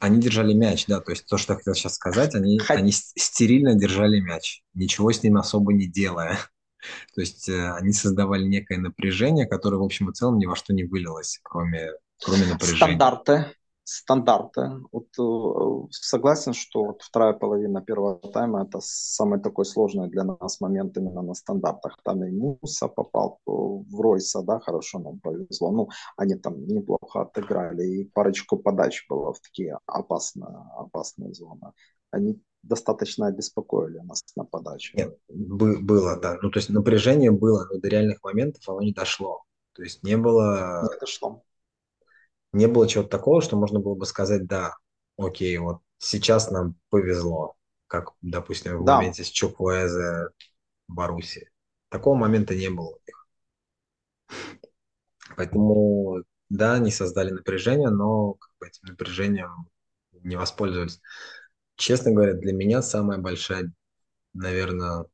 они 0.00 0.20
держали 0.20 0.52
мяч, 0.52 0.84
да, 0.86 1.00
то 1.00 1.12
есть 1.12 1.26
то, 1.26 1.38
что 1.38 1.54
я 1.54 1.56
хотел 1.56 1.74
сейчас 1.74 1.94
сказать, 1.94 2.34
они, 2.34 2.58
Хоть... 2.58 2.76
они 2.76 2.92
стерильно 2.92 3.74
держали 3.74 4.20
мяч, 4.20 4.62
ничего 4.74 5.10
с 5.10 5.22
ним 5.22 5.38
особо 5.38 5.72
не 5.72 5.86
делая. 5.86 6.38
То 7.14 7.22
есть 7.22 7.48
они 7.48 7.92
создавали 7.92 8.44
некое 8.44 8.78
напряжение, 8.78 9.46
которое, 9.46 9.78
в 9.78 9.82
общем 9.82 10.10
и 10.10 10.14
целом, 10.14 10.38
ни 10.38 10.46
во 10.46 10.54
что 10.54 10.74
не 10.74 10.84
вылилось, 10.84 11.40
кроме, 11.42 11.90
кроме 12.22 12.46
напряжения. 12.46 12.76
Стандарты 12.76 13.46
стандарты. 13.88 14.70
Вот, 14.92 15.06
э, 15.18 15.88
согласен, 15.90 16.52
что 16.52 16.84
вот 16.84 17.02
вторая 17.02 17.32
половина 17.32 17.80
первого 17.80 18.18
тайма 18.18 18.64
это 18.64 18.80
самый 18.82 19.40
такой 19.40 19.64
сложный 19.64 20.10
для 20.10 20.24
нас 20.24 20.60
момент 20.60 20.96
именно 20.98 21.22
на 21.22 21.34
стандартах. 21.34 21.98
Там 22.04 22.22
и 22.24 22.30
Муса 22.30 22.88
попал 22.88 23.40
в 23.46 24.00
Ройса, 24.00 24.42
да, 24.42 24.60
хорошо 24.60 24.98
нам 24.98 25.18
повезло. 25.20 25.70
Ну, 25.70 25.88
они 26.16 26.34
там 26.34 26.66
неплохо 26.66 27.22
отыграли, 27.22 27.86
и 27.86 28.04
парочку 28.04 28.58
подач 28.58 29.06
было 29.08 29.32
в 29.32 29.40
такие 29.40 29.78
опасные, 29.86 30.54
опасные 30.76 31.32
зоны. 31.32 31.72
Они 32.10 32.42
достаточно 32.62 33.28
обеспокоили 33.28 33.98
нас 34.00 34.22
на 34.36 34.44
подаче. 34.44 34.92
Нет, 34.96 35.18
было, 35.28 36.20
да. 36.20 36.36
Ну, 36.42 36.50
то 36.50 36.58
есть 36.58 36.68
напряжение 36.68 37.30
было, 37.30 37.66
но 37.72 37.78
до 37.78 37.88
реальных 37.88 38.22
моментов 38.22 38.68
оно 38.68 38.82
не 38.82 38.92
дошло. 38.92 39.44
То 39.72 39.82
есть 39.82 40.02
не 40.02 40.16
было... 40.16 40.82
Не 40.92 41.00
дошло 41.00 41.42
не 42.52 42.66
было 42.66 42.88
чего-то 42.88 43.10
такого, 43.10 43.42
что 43.42 43.56
можно 43.56 43.80
было 43.80 43.94
бы 43.94 44.06
сказать, 44.06 44.46
да, 44.46 44.74
окей, 45.16 45.56
вот 45.58 45.80
сейчас 45.98 46.50
нам 46.50 46.76
повезло, 46.90 47.56
как, 47.86 48.12
допустим, 48.22 48.78
в 48.78 48.84
да. 48.84 48.96
моменте 48.96 49.24
с 49.24 49.28
Чуквезе 49.28 50.28
Баруси. 50.86 51.50
Такого 51.90 52.16
момента 52.16 52.54
не 52.54 52.70
было 52.70 52.88
у 52.88 53.00
них. 53.06 53.26
Поэтому, 55.36 56.24
да, 56.48 56.74
они 56.74 56.90
создали 56.90 57.30
напряжение, 57.30 57.90
но 57.90 58.34
как 58.34 58.50
бы, 58.60 58.66
этим 58.66 58.88
напряжением 58.88 59.68
не 60.12 60.36
воспользовались. 60.36 61.00
Честно 61.76 62.10
говоря, 62.10 62.34
для 62.34 62.52
меня 62.52 62.82
самая 62.82 63.18
большая, 63.18 63.72
наверное, 64.32 65.06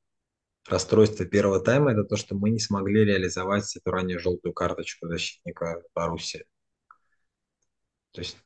расстройство 0.66 1.26
первого 1.26 1.60
тайма 1.60 1.92
это 1.92 2.04
то, 2.04 2.16
что 2.16 2.34
мы 2.34 2.50
не 2.50 2.58
смогли 2.58 3.04
реализовать 3.04 3.76
эту 3.76 3.90
ранее 3.90 4.18
желтую 4.18 4.54
карточку 4.54 5.06
защитника 5.06 5.82
Баруси. 5.94 6.44
То 8.14 8.20
есть 8.20 8.36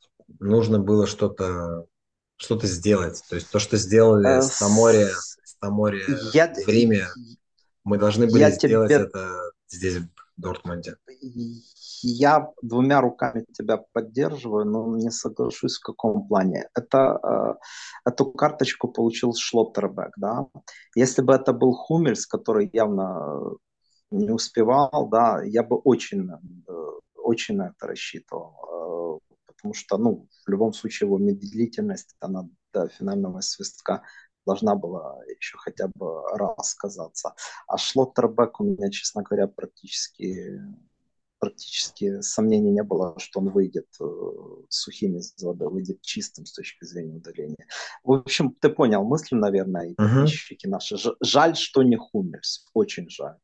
нужно 0.40 0.80
было 0.80 1.06
что-то 1.06 1.86
что-то 2.36 2.66
сделать. 2.66 3.22
То 3.28 3.34
есть 3.34 3.50
то, 3.50 3.58
что 3.58 3.76
сделали 3.76 4.38
э, 4.38 4.42
с 4.42 4.58
Тамори, 4.58 5.08
с 5.44 5.54
Тамори 5.60 6.02
я, 6.32 6.52
в 6.54 6.68
Риме, 6.68 7.08
мы 7.84 7.98
должны 7.98 8.26
были 8.26 8.40
я 8.40 8.50
сделать 8.50 8.88
тебе... 8.88 9.02
это 9.02 9.50
здесь, 9.68 9.96
в 9.96 10.08
Дортмунде. 10.36 10.96
Я 12.00 12.48
двумя 12.62 13.00
руками 13.00 13.44
тебя 13.52 13.82
поддерживаю, 13.92 14.64
но 14.66 14.96
не 14.96 15.10
соглашусь 15.10 15.78
в 15.78 15.82
каком 15.82 16.28
плане. 16.28 16.68
Это, 16.74 17.18
э, 17.22 18.08
эту 18.08 18.30
карточку 18.30 18.86
получил 18.86 19.34
Шлоттербек, 19.34 20.12
да. 20.16 20.46
Если 20.94 21.22
бы 21.22 21.34
это 21.34 21.52
был 21.52 21.72
Хумельс, 21.72 22.24
который 22.24 22.70
явно 22.72 23.56
не 24.12 24.30
успевал, 24.30 25.08
да, 25.10 25.42
я 25.42 25.64
бы 25.64 25.76
очень, 25.76 26.30
э, 26.30 26.72
очень 27.16 27.56
на 27.56 27.74
это 27.74 27.88
рассчитывал 27.88 28.68
потому 29.58 29.74
что, 29.74 29.98
ну, 29.98 30.28
в 30.46 30.50
любом 30.50 30.72
случае 30.72 31.08
его 31.08 31.18
медлительность, 31.18 32.14
она 32.20 32.48
до 32.72 32.88
финального 32.88 33.40
свистка 33.40 34.02
должна 34.46 34.76
была 34.76 35.18
еще 35.26 35.58
хотя 35.58 35.88
бы 35.94 36.22
раз 36.36 36.70
сказаться. 36.70 37.34
А 37.66 37.76
Шлоттербек 37.76 38.60
у 38.60 38.64
меня, 38.64 38.90
честно 38.90 39.22
говоря, 39.22 39.46
практически 39.48 40.60
практически 41.40 42.20
сомнений 42.20 42.72
не 42.72 42.82
было, 42.82 43.14
что 43.18 43.38
он 43.38 43.50
выйдет 43.50 43.86
э, 44.00 44.04
сухим 44.68 45.18
из 45.18 45.40
воды, 45.40 45.68
выйдет 45.68 46.02
чистым 46.02 46.46
с 46.46 46.52
точки 46.52 46.84
зрения 46.84 47.14
удаления. 47.14 47.68
В 48.02 48.12
общем, 48.12 48.56
ты 48.60 48.68
понял 48.68 49.04
мысль, 49.04 49.36
наверное, 49.36 49.90
и 49.90 49.94
подписчики 49.94 50.66
uh-huh. 50.66 50.70
наши. 50.70 50.96
Жаль, 51.20 51.54
что 51.54 51.84
не 51.84 51.96
Хумельс, 51.96 52.66
очень 52.74 53.08
жаль 53.08 53.36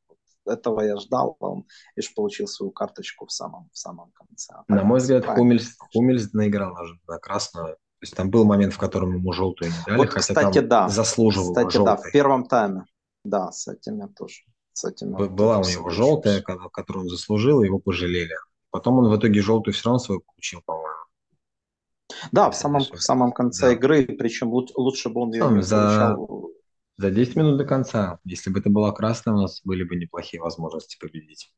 этого 0.46 0.80
я 0.82 0.96
ждал, 0.96 1.36
он 1.40 1.64
лишь 1.96 2.14
получил 2.14 2.46
свою 2.46 2.70
карточку 2.70 3.26
в 3.26 3.32
самом, 3.32 3.70
в 3.72 3.78
самом 3.78 4.10
конце. 4.12 4.54
На 4.68 4.84
мой 4.84 4.98
взгляд, 4.98 5.26
Хумельс, 5.26 5.76
Хумельс 5.92 6.32
наиграл 6.32 6.74
на 7.06 7.18
красную. 7.18 7.74
То 7.74 8.06
есть 8.06 8.16
там 8.16 8.30
был 8.30 8.44
момент, 8.44 8.74
в 8.74 8.78
котором 8.78 9.14
ему 9.14 9.32
желтую 9.32 9.70
не 9.70 9.76
дали, 9.86 9.96
вот, 9.96 10.08
хотя 10.10 10.34
кстати, 10.34 10.58
там 10.58 10.68
да. 10.68 10.88
заслуживал 10.88 11.54
Кстати, 11.54 11.72
желтой. 11.72 11.96
да, 11.96 12.02
в 12.02 12.12
первом 12.12 12.46
тайме. 12.46 12.84
Да, 13.24 13.50
с 13.50 13.66
этим 13.66 13.98
я 13.98 14.08
тоже. 14.08 14.42
С 14.74 14.84
этим 14.84 15.16
я 15.16 15.26
Была 15.26 15.58
у 15.58 15.64
него 15.64 15.88
желтая, 15.88 16.42
которую 16.42 17.04
он 17.04 17.08
заслужил, 17.08 17.62
его 17.62 17.78
пожалели. 17.78 18.34
Потом 18.70 18.98
он 18.98 19.08
в 19.08 19.16
итоге 19.16 19.40
желтую 19.40 19.72
все 19.72 19.84
равно 19.86 20.00
свою 20.00 20.20
получил, 20.20 20.60
по-моему. 20.66 20.88
Да, 22.32 22.50
в 22.50 22.56
самом, 22.56 22.82
в 22.82 23.00
самом 23.00 23.32
конце 23.32 23.66
да. 23.66 23.72
игры, 23.72 24.04
причем 24.04 24.48
лучше, 24.48 24.74
лучше 24.76 25.08
бы 25.08 25.22
он 25.22 25.32
ее 25.32 25.48
не 25.48 25.62
за. 25.62 26.16
За 26.96 27.10
10 27.10 27.36
минут 27.36 27.58
до 27.58 27.64
конца. 27.64 28.18
Если 28.24 28.50
бы 28.50 28.60
это 28.60 28.70
была 28.70 28.92
красная, 28.92 29.34
у 29.34 29.38
нас 29.38 29.60
были 29.64 29.84
бы 29.84 29.96
неплохие 29.96 30.40
возможности 30.40 30.98
победить 30.98 31.52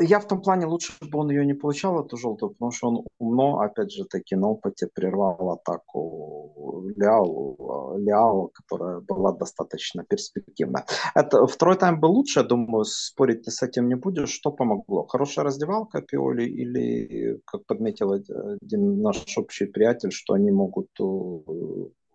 я 0.00 0.18
в 0.18 0.26
том 0.26 0.42
плане 0.42 0.66
лучше 0.66 0.92
бы 1.00 1.18
он 1.18 1.30
ее 1.30 1.46
не 1.46 1.54
получал, 1.54 2.04
эту 2.04 2.16
желтую, 2.16 2.50
потому 2.50 2.70
что 2.70 2.88
он 2.88 3.04
умно, 3.18 3.60
опять 3.60 3.92
же 3.92 4.04
таки, 4.04 4.36
на 4.36 4.48
опыте 4.48 4.88
прервал 4.92 5.50
атаку 5.50 6.90
Ляо, 6.96 7.96
Ляо, 7.98 8.48
которая 8.48 9.00
была 9.00 9.32
достаточно 9.32 10.04
перспективна. 10.04 10.84
Это, 11.14 11.46
второй 11.46 11.76
тайм 11.76 12.00
был 12.00 12.12
лучше, 12.12 12.40
я 12.40 12.44
думаю, 12.44 12.84
спорить 12.84 13.42
ты 13.42 13.50
с 13.50 13.62
этим 13.62 13.88
не 13.88 13.94
будешь. 13.94 14.30
Что 14.30 14.50
помогло? 14.50 15.06
Хорошая 15.06 15.44
раздевалка 15.44 16.02
Пиоли 16.02 16.44
или, 16.44 17.40
как 17.44 17.66
подметил 17.66 18.12
один 18.12 19.02
наш 19.02 19.38
общий 19.38 19.66
приятель, 19.66 20.10
что 20.10 20.34
они 20.34 20.50
могут 20.50 20.88
э, 21.00 21.04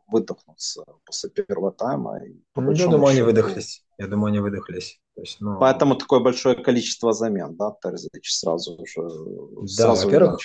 выдохнуться 0.07 0.83
после 1.05 1.29
первого 1.29 1.71
тайма? 1.71 2.19
И, 2.23 2.35
ну, 2.55 2.71
я 2.71 2.85
думаю, 2.85 3.07
счету... 3.07 3.07
они 3.07 3.21
выдохлись. 3.21 3.85
Я 3.97 4.07
думаю, 4.07 4.29
они 4.29 4.39
выдохлись. 4.39 4.99
То 5.15 5.21
есть, 5.21 5.41
ну... 5.41 5.59
Поэтому 5.59 5.95
такое 5.95 6.19
большое 6.19 6.55
количество 6.55 7.13
замен, 7.13 7.55
да, 7.55 7.75
Терзич 7.81 8.33
сразу 8.33 8.77
же. 8.85 9.01
Да, 9.01 9.67
сразу 9.67 10.05
во-первых, 10.05 10.39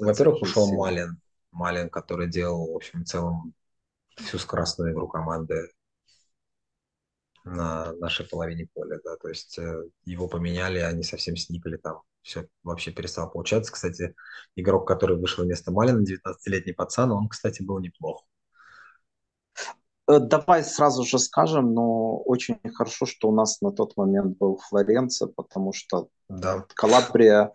во-первых, 0.00 0.42
ушел 0.42 0.72
Малин. 0.72 1.20
Малин, 1.52 1.88
который 1.90 2.28
делал, 2.28 2.72
в 2.72 2.76
общем, 2.76 3.04
целом 3.04 3.54
всю 4.16 4.38
скоростную 4.38 4.92
игру 4.92 5.08
команды 5.08 5.70
на 7.44 7.92
нашей 7.94 8.26
половине 8.26 8.68
поля, 8.72 8.98
да, 9.02 9.16
то 9.16 9.28
есть 9.28 9.58
э, 9.58 9.84
его 10.04 10.28
поменяли, 10.28 10.78
они 10.78 11.02
совсем 11.02 11.36
сникли 11.36 11.76
там, 11.76 12.02
все 12.22 12.46
вообще 12.62 12.90
перестало 12.92 13.28
получаться. 13.28 13.72
Кстати, 13.72 14.14
игрок, 14.56 14.86
который 14.86 15.16
вышел 15.16 15.44
вместо 15.44 15.72
Малина, 15.72 16.04
19-летний 16.04 16.72
пацан, 16.72 17.10
он, 17.12 17.28
кстати, 17.28 17.62
был 17.62 17.78
неплох. 17.80 18.26
Э, 20.10 20.18
давай 20.18 20.64
сразу 20.64 21.04
же 21.04 21.18
скажем, 21.18 21.74
но 21.74 22.18
очень 22.18 22.58
хорошо, 22.74 23.06
что 23.06 23.28
у 23.28 23.32
нас 23.32 23.60
на 23.60 23.70
тот 23.70 23.96
момент 23.96 24.38
был 24.38 24.58
Флоренция, 24.68 25.28
потому 25.28 25.72
что 25.72 26.08
да. 26.28 26.64
Калабрия, 26.74 27.52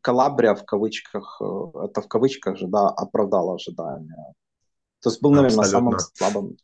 Калабрия 0.00 0.54
в 0.54 0.64
кавычках, 0.64 1.40
э, 1.40 1.44
это 1.84 2.00
в 2.00 2.08
кавычках 2.08 2.56
же, 2.56 2.66
да, 2.66 2.88
оправдала 2.88 3.54
ожидания. 3.54 4.32
То 5.02 5.10
есть 5.10 5.20
был, 5.20 5.32
наверное, 5.32 5.64
Абсолютно. 5.64 5.98
самым 5.98 5.98
слабым. 6.14 6.56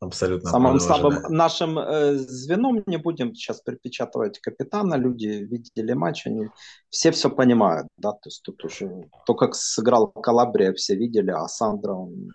Абсолютно. 0.00 0.50
Самым 0.50 0.80
слабым 0.80 1.12
ожидания. 1.12 1.36
нашим 1.36 1.78
э, 1.78 2.14
звеном 2.16 2.82
не 2.86 2.98
будем 2.98 3.34
сейчас 3.34 3.62
припечатывать 3.62 4.40
капитана. 4.40 4.96
Люди 4.96 5.26
видели 5.26 5.94
матч, 5.94 6.26
они 6.26 6.48
все 6.90 7.12
все 7.12 7.30
понимают, 7.30 7.88
да, 7.96 8.12
то 8.12 8.26
есть 8.26 8.42
тут 8.42 8.62
уже 8.64 9.08
то, 9.26 9.34
как 9.34 9.54
сыграл 9.54 10.08
Калабрия, 10.08 10.72
все 10.74 10.96
видели, 10.96 11.30
а 11.30 11.48
Сандра 11.48 11.94
он 11.94 12.30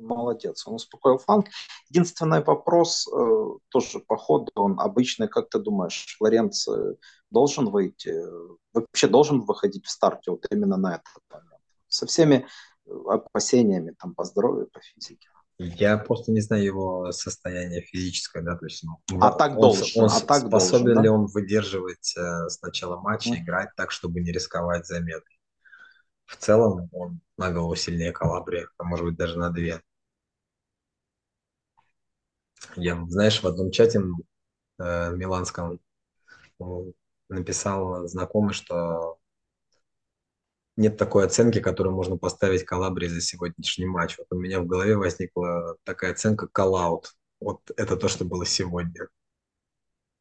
молодец, 0.00 0.66
он 0.66 0.74
успокоил 0.74 1.18
фланг. 1.18 1.46
Единственный 1.88 2.42
вопрос, 2.42 3.08
э, 3.08 3.46
тоже 3.68 4.00
по 4.00 4.16
ходу, 4.16 4.50
он 4.54 4.80
обычный, 4.80 5.28
как 5.28 5.48
ты 5.48 5.58
думаешь, 5.58 6.16
Флоренц 6.18 6.66
должен 7.30 7.70
выйти, 7.70 8.14
вообще 8.72 9.06
должен 9.06 9.40
выходить 9.40 9.86
в 9.86 9.90
старте 9.90 10.30
вот 10.30 10.46
именно 10.50 10.76
на 10.76 10.96
этот 10.96 11.22
момент, 11.30 11.62
со 11.88 12.06
всеми 12.06 12.46
опасениями 13.06 13.94
там 13.98 14.14
по 14.14 14.24
здоровью, 14.24 14.68
по 14.72 14.80
физике. 14.80 15.28
Я 15.62 15.98
просто 15.98 16.32
не 16.32 16.40
знаю 16.40 16.64
его 16.64 17.12
состояние 17.12 17.82
физическое, 17.82 18.42
да, 18.42 18.56
то 18.56 18.64
есть 18.64 18.82
ну, 18.82 19.20
а 19.20 19.30
так 19.30 19.52
он, 19.52 19.60
должен, 19.60 20.04
он 20.04 20.10
а 20.10 20.20
так 20.20 20.46
способен 20.46 20.84
должен, 20.86 21.02
ли 21.02 21.08
да? 21.08 21.14
он 21.14 21.26
выдерживать 21.26 22.14
э, 22.16 22.48
с 22.48 22.62
начала 22.62 22.98
матча, 22.98 23.34
mm. 23.34 23.42
играть 23.42 23.68
так, 23.76 23.90
чтобы 23.90 24.20
не 24.20 24.32
рисковать 24.32 24.86
заметой. 24.86 25.38
В 26.24 26.36
целом 26.36 26.88
он 26.92 27.20
на 27.36 27.52
голову 27.52 27.74
сильнее 27.74 28.12
Калабрия, 28.12 28.68
а 28.78 28.84
может 28.84 29.04
быть 29.04 29.16
даже 29.16 29.38
на 29.38 29.50
две. 29.50 29.82
Я, 32.76 33.04
знаешь, 33.08 33.42
в 33.42 33.46
одном 33.46 33.70
чате 33.70 34.00
э, 34.78 35.16
миланском 35.16 35.80
написал 37.28 38.06
знакомый, 38.06 38.52
что 38.52 39.18
нет 40.76 40.96
такой 40.96 41.26
оценки, 41.26 41.60
которую 41.60 41.94
можно 41.94 42.16
поставить 42.16 42.64
Калабри 42.64 43.08
за 43.08 43.20
сегодняшний 43.20 43.86
матч. 43.86 44.18
Вот 44.18 44.26
у 44.30 44.40
меня 44.40 44.60
в 44.60 44.66
голове 44.66 44.96
возникла 44.96 45.76
такая 45.84 46.12
оценка 46.12 46.48
коллаут. 46.48 47.14
Вот 47.40 47.60
это 47.76 47.96
то, 47.96 48.08
что 48.08 48.24
было 48.24 48.46
сегодня. 48.46 49.08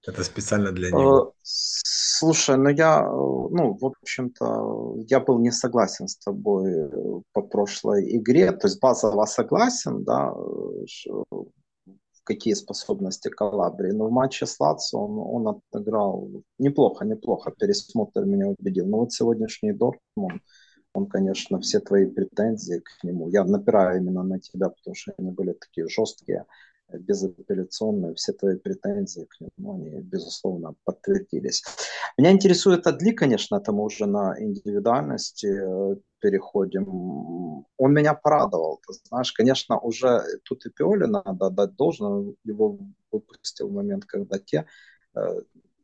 Это 0.08 0.24
специально 0.24 0.72
для 0.72 0.92
него. 0.92 1.30
Э, 1.30 1.32
слушай, 1.42 2.58
ну 2.58 2.70
я, 2.70 3.04
ну, 3.04 3.78
в 3.80 3.86
общем-то, 3.86 4.96
я 5.08 5.20
был 5.20 5.40
не 5.40 5.52
согласен 5.52 6.08
с 6.08 6.18
тобой 6.18 6.72
э, 6.72 6.90
по 7.34 7.42
прошлой 7.42 8.18
игре. 8.18 8.52
То 8.52 8.68
есть 8.68 8.80
базово 8.80 9.26
согласен, 9.26 10.04
да, 10.04 10.34
какие 12.30 12.54
способности 12.54 13.30
Калабрии. 13.30 13.92
Но 13.92 14.08
в 14.08 14.12
матче 14.12 14.46
с 14.46 14.60
Лацио 14.60 15.00
он, 15.00 15.48
он 15.48 15.62
отыграл 15.74 16.30
неплохо, 16.60 17.04
неплохо. 17.06 17.52
Пересмотр 17.52 18.26
меня 18.26 18.48
убедил. 18.48 18.86
Но 18.86 19.00
вот 19.00 19.12
сегодняшний 19.12 19.74
Дортмунд, 19.74 20.44
он, 20.94 21.08
конечно, 21.08 21.60
все 21.60 21.80
твои 21.80 22.06
претензии 22.06 22.82
к 22.82 23.04
нему. 23.04 23.30
Я 23.30 23.44
напираю 23.46 23.98
именно 23.98 24.24
на 24.24 24.40
тебя, 24.40 24.70
потому 24.70 24.96
что 24.96 25.14
они 25.18 25.32
были 25.32 25.54
такие 25.54 25.88
жесткие 25.90 26.46
безапелляционные, 26.94 28.16
все 28.16 28.34
твои 28.34 28.58
претензии 28.58 29.26
к 29.26 29.40
нему, 29.40 29.76
они, 29.76 30.02
безусловно, 30.02 30.76
подтвердились. 30.84 31.64
Меня 32.18 32.32
интересует 32.32 32.88
Адли, 32.88 33.12
конечно, 33.12 33.58
это 33.58 33.72
мы 33.72 33.84
уже 33.84 34.06
на 34.06 34.36
индивидуальности 34.40 35.48
э, 35.48 35.96
переходим. 36.20 37.66
Он 37.78 37.94
меня 37.94 38.14
порадовал, 38.14 38.82
ты 38.86 38.94
знаешь, 39.08 39.32
конечно, 39.32 39.80
уже 39.80 40.24
тут 40.44 40.66
и 40.66 40.70
Пиоли 40.70 41.06
надо 41.06 41.48
отдать 41.48 41.76
должное, 41.76 42.34
его 42.44 42.80
выпустил 43.12 43.70
в 43.70 43.74
момент, 43.74 44.06
когда 44.06 44.40
те 44.40 44.66
э, 45.16 45.20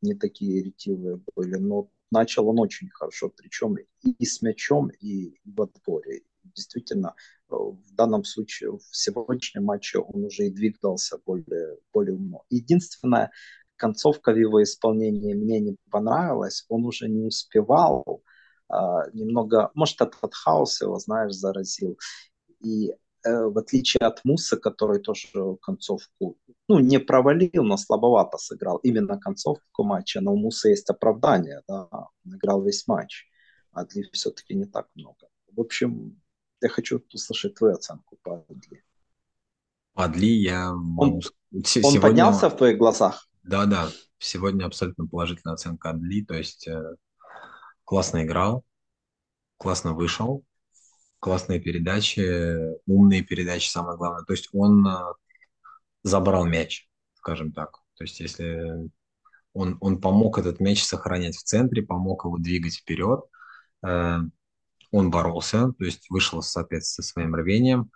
не 0.02 0.15
такие 0.15 0.63
ретивые 0.63 1.20
были, 1.36 1.56
но 1.56 1.89
начал 2.12 2.48
он 2.48 2.60
очень 2.60 2.89
хорошо, 2.89 3.32
причем 3.36 3.78
и 4.04 4.26
с 4.26 4.41
мячом, 4.41 4.89
и 4.89 5.36
в 5.46 5.62
отборе. 5.62 6.24
Действительно, 6.56 7.15
в 7.50 7.91
данном 7.91 8.24
случае, 8.24 8.72
в 8.72 8.82
сегодняшнем 8.91 9.65
матче 9.65 10.00
он 10.00 10.26
уже 10.26 10.48
и 10.48 10.52
двигался 10.52 11.20
более, 11.26 11.78
более 11.94 12.15
умно. 12.15 12.44
Единственная 12.50 13.32
концовка 13.76 14.32
в 14.32 14.38
его 14.38 14.63
исполнении 14.63 15.34
мне 15.34 15.60
не 15.60 15.76
понравилась. 15.91 16.65
Он 16.70 16.86
уже 16.86 17.10
не 17.10 17.24
успевал 17.24 18.24
а, 18.70 19.10
немного, 19.13 19.72
может, 19.74 20.02
этот 20.02 20.34
хаос 20.34 20.82
его, 20.82 20.98
знаешь, 20.98 21.34
заразил. 21.34 21.98
И 22.62 22.89
э, 22.89 22.96
в 23.24 23.58
отличие 23.58 24.00
от 24.08 24.24
Муса, 24.26 24.58
который 24.58 25.00
тоже 25.00 25.28
концовку, 25.62 26.38
ну, 26.68 26.80
не 26.80 27.00
провалил, 27.00 27.63
но 27.63 27.78
слабовато 27.78 28.38
сыграл 28.38 28.78
именно 28.78 29.20
концовку 29.20 29.84
матча, 29.84 30.22
но 30.22 30.34
у 30.34 30.38
Муса 30.38 30.70
есть 30.70 30.89
оправдание, 30.89 31.62
да, 31.68 31.88
он 31.91 32.36
играл 32.36 32.63
весь 32.63 32.88
матч, 32.88 33.26
а 33.72 33.86
для 33.86 34.04
все-таки 34.13 34.56
не 34.56 34.65
так 34.65 34.88
много. 34.96 35.28
В 35.52 35.62
общем, 35.62 36.20
я 36.62 36.70
хочу 36.70 37.04
услышать 37.13 37.56
твою 37.56 37.76
оценку 37.76 38.18
по 38.24 38.46
Адли. 38.50 38.84
Адли 39.94 40.26
я... 40.26 40.72
Он, 40.72 41.22
сегодня... 41.63 41.98
он 41.98 42.02
поднялся 42.02 42.50
в 42.50 42.58
твоих 42.58 42.78
глазах? 42.78 43.28
Да, 43.44 43.65
да. 43.65 43.89
Сегодня 44.18 44.65
абсолютно 44.65 45.08
положительная 45.08 45.54
оценка 45.54 45.91
Адли. 45.91 46.24
То 46.24 46.36
есть 46.36 46.68
э, 46.68 46.96
классно 47.84 48.24
играл, 48.24 48.63
классно 49.58 49.94
вышел, 49.94 50.44
классные 51.20 51.60
передачи, 51.60 52.58
умные 52.86 53.24
передачи, 53.24 53.70
самое 53.70 53.98
главное. 53.98 54.26
То 54.26 54.34
есть 54.34 54.50
он 54.52 54.86
э, 54.88 54.98
забрал 56.04 56.46
мяч, 56.46 56.89
скажем 57.15 57.52
так. 57.52 57.80
То 57.96 58.04
есть 58.04 58.20
если 58.20 58.89
он, 59.54 59.78
он 59.80 60.02
помог 60.02 60.38
этот 60.38 60.60
мяч 60.60 60.84
сохранять 60.84 61.38
в 61.38 61.44
центре, 61.44 61.82
помог 61.82 62.26
его 62.26 62.38
двигать 62.38 62.76
вперед, 62.76 63.22
э, 63.86 64.18
он 64.95 65.12
боролся, 65.12 65.73
то 65.77 65.84
есть 65.84 66.10
вышел, 66.10 66.41
соответственно, 66.41 67.03
со 67.03 67.12
своим 67.12 67.36
рвением. 67.36 67.91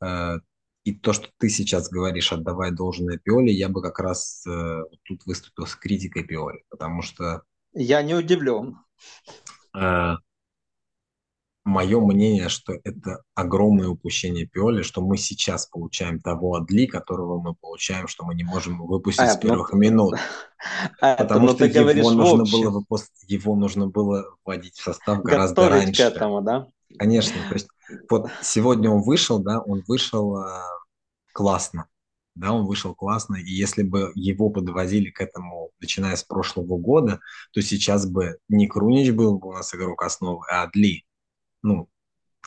Э, 0.00 0.38
и 0.84 0.94
то, 0.94 1.12
что 1.12 1.28
ты 1.38 1.48
сейчас 1.48 1.88
говоришь, 1.88 2.32
отдавая 2.32 2.70
должное 2.70 3.18
Пиоле, 3.18 3.52
я 3.52 3.68
бы 3.68 3.82
как 3.82 3.98
раз 3.98 4.44
э, 4.46 4.82
тут 5.02 5.26
выступил 5.26 5.66
с 5.66 5.74
критикой 5.74 6.22
Пиоли, 6.22 6.62
потому 6.70 7.02
что... 7.02 7.42
Я 7.72 8.02
не 8.02 8.14
удивлен. 8.14 8.78
Мое 11.64 11.98
мнение, 11.98 12.50
что 12.50 12.74
это 12.84 13.22
огромное 13.34 13.88
упущение 13.88 14.46
Пиоли, 14.46 14.82
что 14.82 15.00
мы 15.00 15.16
сейчас 15.16 15.66
получаем 15.66 16.20
того 16.20 16.56
Адли, 16.56 16.84
которого 16.84 17.40
мы 17.40 17.54
получаем, 17.54 18.06
что 18.06 18.26
мы 18.26 18.34
не 18.34 18.44
можем 18.44 18.86
выпустить 18.86 19.22
а, 19.22 19.30
с 19.30 19.38
первых 19.38 19.72
ну, 19.72 19.78
минут. 19.78 20.14
А, 21.00 21.16
Потому 21.16 21.46
ну, 21.46 21.54
что 21.54 21.64
его 21.64 22.10
нужно, 22.10 22.44
было 22.44 22.70
выпуск... 22.70 23.10
его 23.26 23.56
нужно 23.56 23.86
было 23.86 24.26
вводить 24.44 24.76
в 24.76 24.82
состав 24.82 25.22
гораздо 25.22 25.62
Готовить 25.62 25.84
раньше. 25.84 26.02
к 26.02 26.06
этому, 26.06 26.42
да? 26.42 26.66
Конечно. 26.98 27.36
То 27.48 27.54
есть, 27.54 27.68
вот 28.10 28.28
сегодня 28.42 28.90
он 28.90 29.00
вышел, 29.00 29.38
да, 29.38 29.60
он 29.60 29.82
вышел 29.88 30.36
э, 30.38 30.46
классно. 31.32 31.86
Да, 32.34 32.52
он 32.52 32.66
вышел 32.66 32.94
классно, 32.94 33.36
и 33.36 33.48
если 33.48 33.84
бы 33.84 34.10
его 34.16 34.50
подвозили 34.50 35.08
к 35.08 35.20
этому, 35.20 35.70
начиная 35.80 36.16
с 36.16 36.24
прошлого 36.24 36.76
года, 36.78 37.20
то 37.52 37.62
сейчас 37.62 38.06
бы 38.06 38.38
не 38.48 38.66
Крунич 38.66 39.12
был 39.12 39.38
бы 39.38 39.48
у 39.48 39.52
нас 39.52 39.72
игрок 39.72 40.02
основы, 40.02 40.44
а 40.50 40.64
Адли 40.64 41.04
ну, 41.64 41.88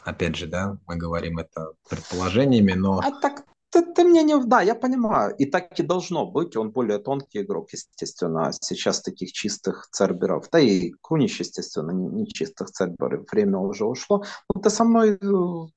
Опять 0.03 0.36
же, 0.36 0.47
да, 0.47 0.77
мы 0.88 0.95
говорим 0.95 1.38
это 1.39 1.73
предположениями, 1.89 2.73
но... 2.73 2.99
А 2.99 3.12
так 3.19 3.43
ты, 3.69 3.82
ты 3.82 4.06
мне 4.06 4.23
не... 4.23 4.41
Да, 4.45 4.62
я 4.62 4.75
понимаю. 4.75 5.36
И 5.36 5.45
так 5.45 5.77
и 5.77 5.84
должно 5.84 6.25
быть. 6.25 6.56
Он 6.56 6.71
более 6.71 6.99
тонкий 6.99 7.41
игрок, 7.41 7.73
естественно. 7.73 8.51
Сейчас 8.53 9.01
таких 9.01 9.34
чистых 9.34 9.89
церберов. 9.91 10.47
Да 10.49 10.60
и 10.60 10.91
Кунич, 11.01 11.41
естественно, 11.41 11.91
не, 11.91 12.08
не 12.08 12.27
чистых 12.27 12.69
церберов. 12.69 13.25
Время 13.30 13.58
уже 13.58 13.86
ушло. 13.86 14.23
Но 14.53 14.62
ты 14.62 14.69
со 14.69 14.86
мной 14.86 15.17
э, 15.21 15.27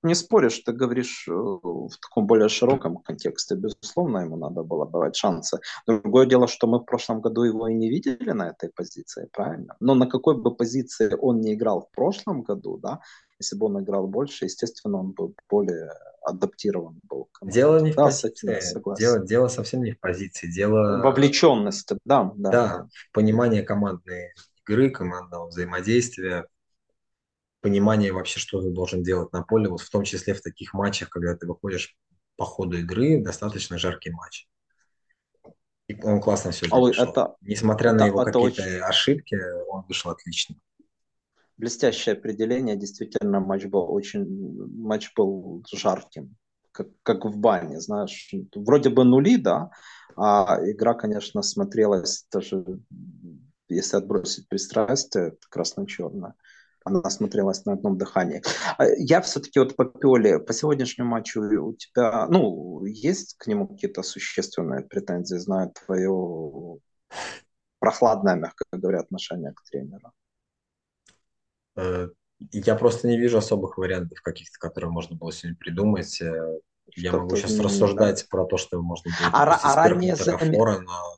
не 0.05 0.15
споришь. 0.15 0.61
Ты 0.61 0.73
говоришь 0.73 1.27
э, 1.29 1.33
в 1.33 1.91
таком 2.01 2.27
более 2.27 2.49
широком 2.49 2.99
контексте. 2.99 3.57
Безусловно, 3.57 4.19
ему 4.19 4.37
надо 4.37 4.63
было 4.63 4.89
давать 4.89 5.17
шансы. 5.17 5.59
Другое 5.89 6.27
дело, 6.27 6.47
что 6.47 6.69
мы 6.69 6.79
в 6.79 6.85
прошлом 6.85 7.21
году 7.21 7.43
его 7.43 7.67
и 7.67 7.75
не 7.75 7.91
видели 7.91 8.31
на 8.31 8.51
этой 8.51 8.69
позиции, 8.69 9.29
правильно? 9.33 9.75
Но 9.81 9.95
на 9.97 10.07
какой 10.07 10.41
бы 10.41 10.55
позиции 10.55 11.17
он 11.21 11.41
не 11.41 11.55
играл 11.55 11.81
в 11.81 11.91
прошлом 11.91 12.43
году, 12.43 12.79
да, 12.79 13.01
если 13.41 13.57
бы 13.57 13.67
он 13.67 13.83
играл 13.83 14.07
больше, 14.07 14.45
естественно, 14.45 14.99
он 14.99 15.13
бы 15.13 15.35
более 15.49 15.91
адаптирован 16.23 17.01
был. 17.05 17.31
Дело 17.43 17.81
не 17.81 17.93
в 17.93 17.97
да, 17.97 18.05
позиции. 18.05 18.61
Дело, 18.99 19.27
дело 19.27 19.49
совсем 19.49 19.83
не 19.83 19.93
в 19.93 19.99
позиции. 19.99 20.47
Дело... 20.47 21.01
Вовлеченности, 21.03 21.97
да. 22.05 22.33
Да, 22.37 22.51
да 22.51 22.89
в 23.09 23.13
понимании 23.13 23.63
командной 23.63 24.35
игры, 24.63 24.91
командного 24.91 25.49
взаимодействия, 25.49 26.47
понимание 27.63 28.13
вообще, 28.13 28.39
что 28.39 28.61
ты 28.61 28.71
должен 28.71 29.03
делать 29.03 29.33
на 29.33 29.43
поле, 29.43 29.69
вот 29.69 29.81
в 29.81 29.91
том 29.91 30.05
числе 30.05 30.35
в 30.35 30.43
таких 30.43 30.75
матчах, 30.75 31.09
когда 31.09 31.35
ты 31.35 31.47
выходишь 31.47 31.97
по 32.37 32.45
ходу 32.45 32.77
игры, 32.77 33.23
достаточно 33.23 33.79
жаркий 33.79 34.11
матч. 34.11 34.47
И 35.89 36.01
он 36.03 36.21
классно 36.21 36.51
все 36.51 36.67
сделал. 36.67 36.89
Это, 36.89 37.37
Несмотря 37.41 37.91
это, 37.91 38.01
на 38.01 38.07
его 38.07 38.19
какие-то 38.23 38.63
очень... 38.63 38.81
ошибки, 38.81 39.37
он 39.69 39.85
вышел 39.89 40.11
отлично 40.11 40.57
блестящее 41.61 42.15
определение. 42.15 42.77
Действительно, 42.77 43.41
матч 43.41 43.67
был 43.67 43.93
очень, 43.93 44.27
матч 44.77 45.13
был 45.15 45.63
жарким, 45.73 46.37
как, 46.73 46.89
как 47.03 47.25
в 47.25 47.37
бане, 47.37 47.81
знаешь. 47.81 48.31
Вроде 48.55 48.89
бы 48.89 49.05
нули, 49.05 49.37
да, 49.37 49.71
а 50.17 50.59
игра, 50.65 50.95
конечно, 50.95 51.43
смотрелась 51.43 52.27
даже, 52.33 52.65
если 53.69 53.97
отбросить 53.99 54.49
пристрастие, 54.49 55.37
красно-черная. 55.51 56.35
Она 56.83 57.11
смотрелась 57.11 57.67
на 57.67 57.75
одном 57.75 57.99
дыхании. 57.99 58.43
А 58.79 58.87
я 58.87 59.21
все-таки 59.21 59.59
вот 59.59 59.77
по 59.77 59.85
Пиоле, 59.85 60.39
по 60.39 60.55
сегодняшнему 60.55 61.11
матчу 61.11 61.43
у 61.43 61.75
тебя, 61.75 62.27
ну, 62.29 62.85
есть 62.87 63.37
к 63.37 63.47
нему 63.47 63.69
какие-то 63.69 64.03
существенные 64.03 64.85
претензии, 64.85 65.37
знаю 65.37 65.73
твое 65.85 66.79
прохладное, 67.79 68.37
мягко 68.37 68.65
говоря, 68.73 69.01
отношение 69.01 69.53
к 69.53 69.63
тренеру? 69.71 70.13
Э, 71.77 72.09
я 72.53 72.75
просто 72.75 73.09
не 73.09 73.19
вижу 73.19 73.39
особых 73.39 73.79
вариантов 73.79 74.21
каких-то, 74.23 74.59
которые 74.59 74.91
можно 74.91 75.17
было 75.17 75.33
сегодня 75.33 75.57
придумать. 75.59 76.21
Э, 76.21 76.59
я 76.97 77.13
могу 77.13 77.37
сейчас 77.37 77.53
не 77.53 77.61
рассуждать 77.61 78.29
про 78.29 78.45
то, 78.47 78.57
что 78.57 78.81
можно 78.81 79.11
было 79.19 79.31
а, 79.33 79.61
а 79.63 79.89
ранее 79.89 80.17
Фора, 80.17 80.81
но 80.81 81.17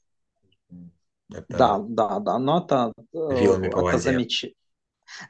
это... 1.35 1.47
Да, 1.49 1.79
да, 1.79 2.19
да, 2.19 2.39
но 2.39 2.59
это, 2.59 2.93
э, 3.15 3.19
это, 3.19 3.99
замеч... 3.99 4.47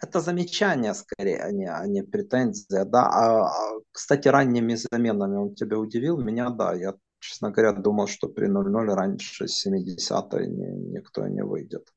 это 0.00 0.20
замечание 0.20 0.94
скорее, 0.94 1.42
а 1.42 1.52
не, 1.52 1.66
а 1.66 1.87
не 1.87 2.02
претензия. 2.02 2.85
Да? 2.85 3.06
А, 3.06 3.46
а, 3.46 3.80
кстати, 3.92 4.28
ранними 4.28 4.74
заменами 4.74 5.37
он 5.37 5.54
тебя 5.54 5.78
удивил? 5.78 6.18
Меня, 6.18 6.50
да. 6.50 6.74
Я, 6.74 6.94
честно 7.20 7.50
говоря, 7.50 7.72
думал, 7.72 8.08
что 8.08 8.28
при 8.28 8.48
0-0 8.48 8.94
раньше 8.94 9.44
70-й 9.44 10.48
никто 10.48 11.26
не 11.28 11.44
выйдет. 11.44 11.88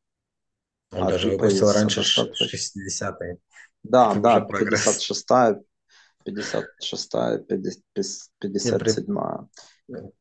Он 0.95 1.03
а 1.07 1.09
даже 1.11 1.29
выпустил 1.29 1.71
раньше 1.71 2.01
60-е. 2.01 3.37
Да, 3.83 4.15
да, 4.15 4.39
56-я, 4.39 5.61
56-я, 6.25 7.43
57-я. 8.41 9.47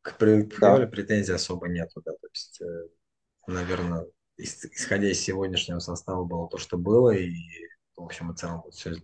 К 0.03 0.19
Приоле 0.19 0.87
претензий 0.87 1.33
особо 1.33 1.69
нету, 1.69 2.03
да, 2.05 2.13
то 2.13 2.27
есть, 2.33 2.61
э, 2.61 2.89
наверное, 3.47 4.07
исходя 4.37 5.11
из 5.11 5.21
сегодняшнего 5.21 5.79
состава 5.79 6.25
было 6.25 6.49
то, 6.49 6.59
что 6.59 6.77
было, 6.77 7.11
и 7.11 7.33
в 7.97 8.03
общем 8.03 8.33
и 8.33 8.37
целом 8.37 8.65
все, 8.71 8.97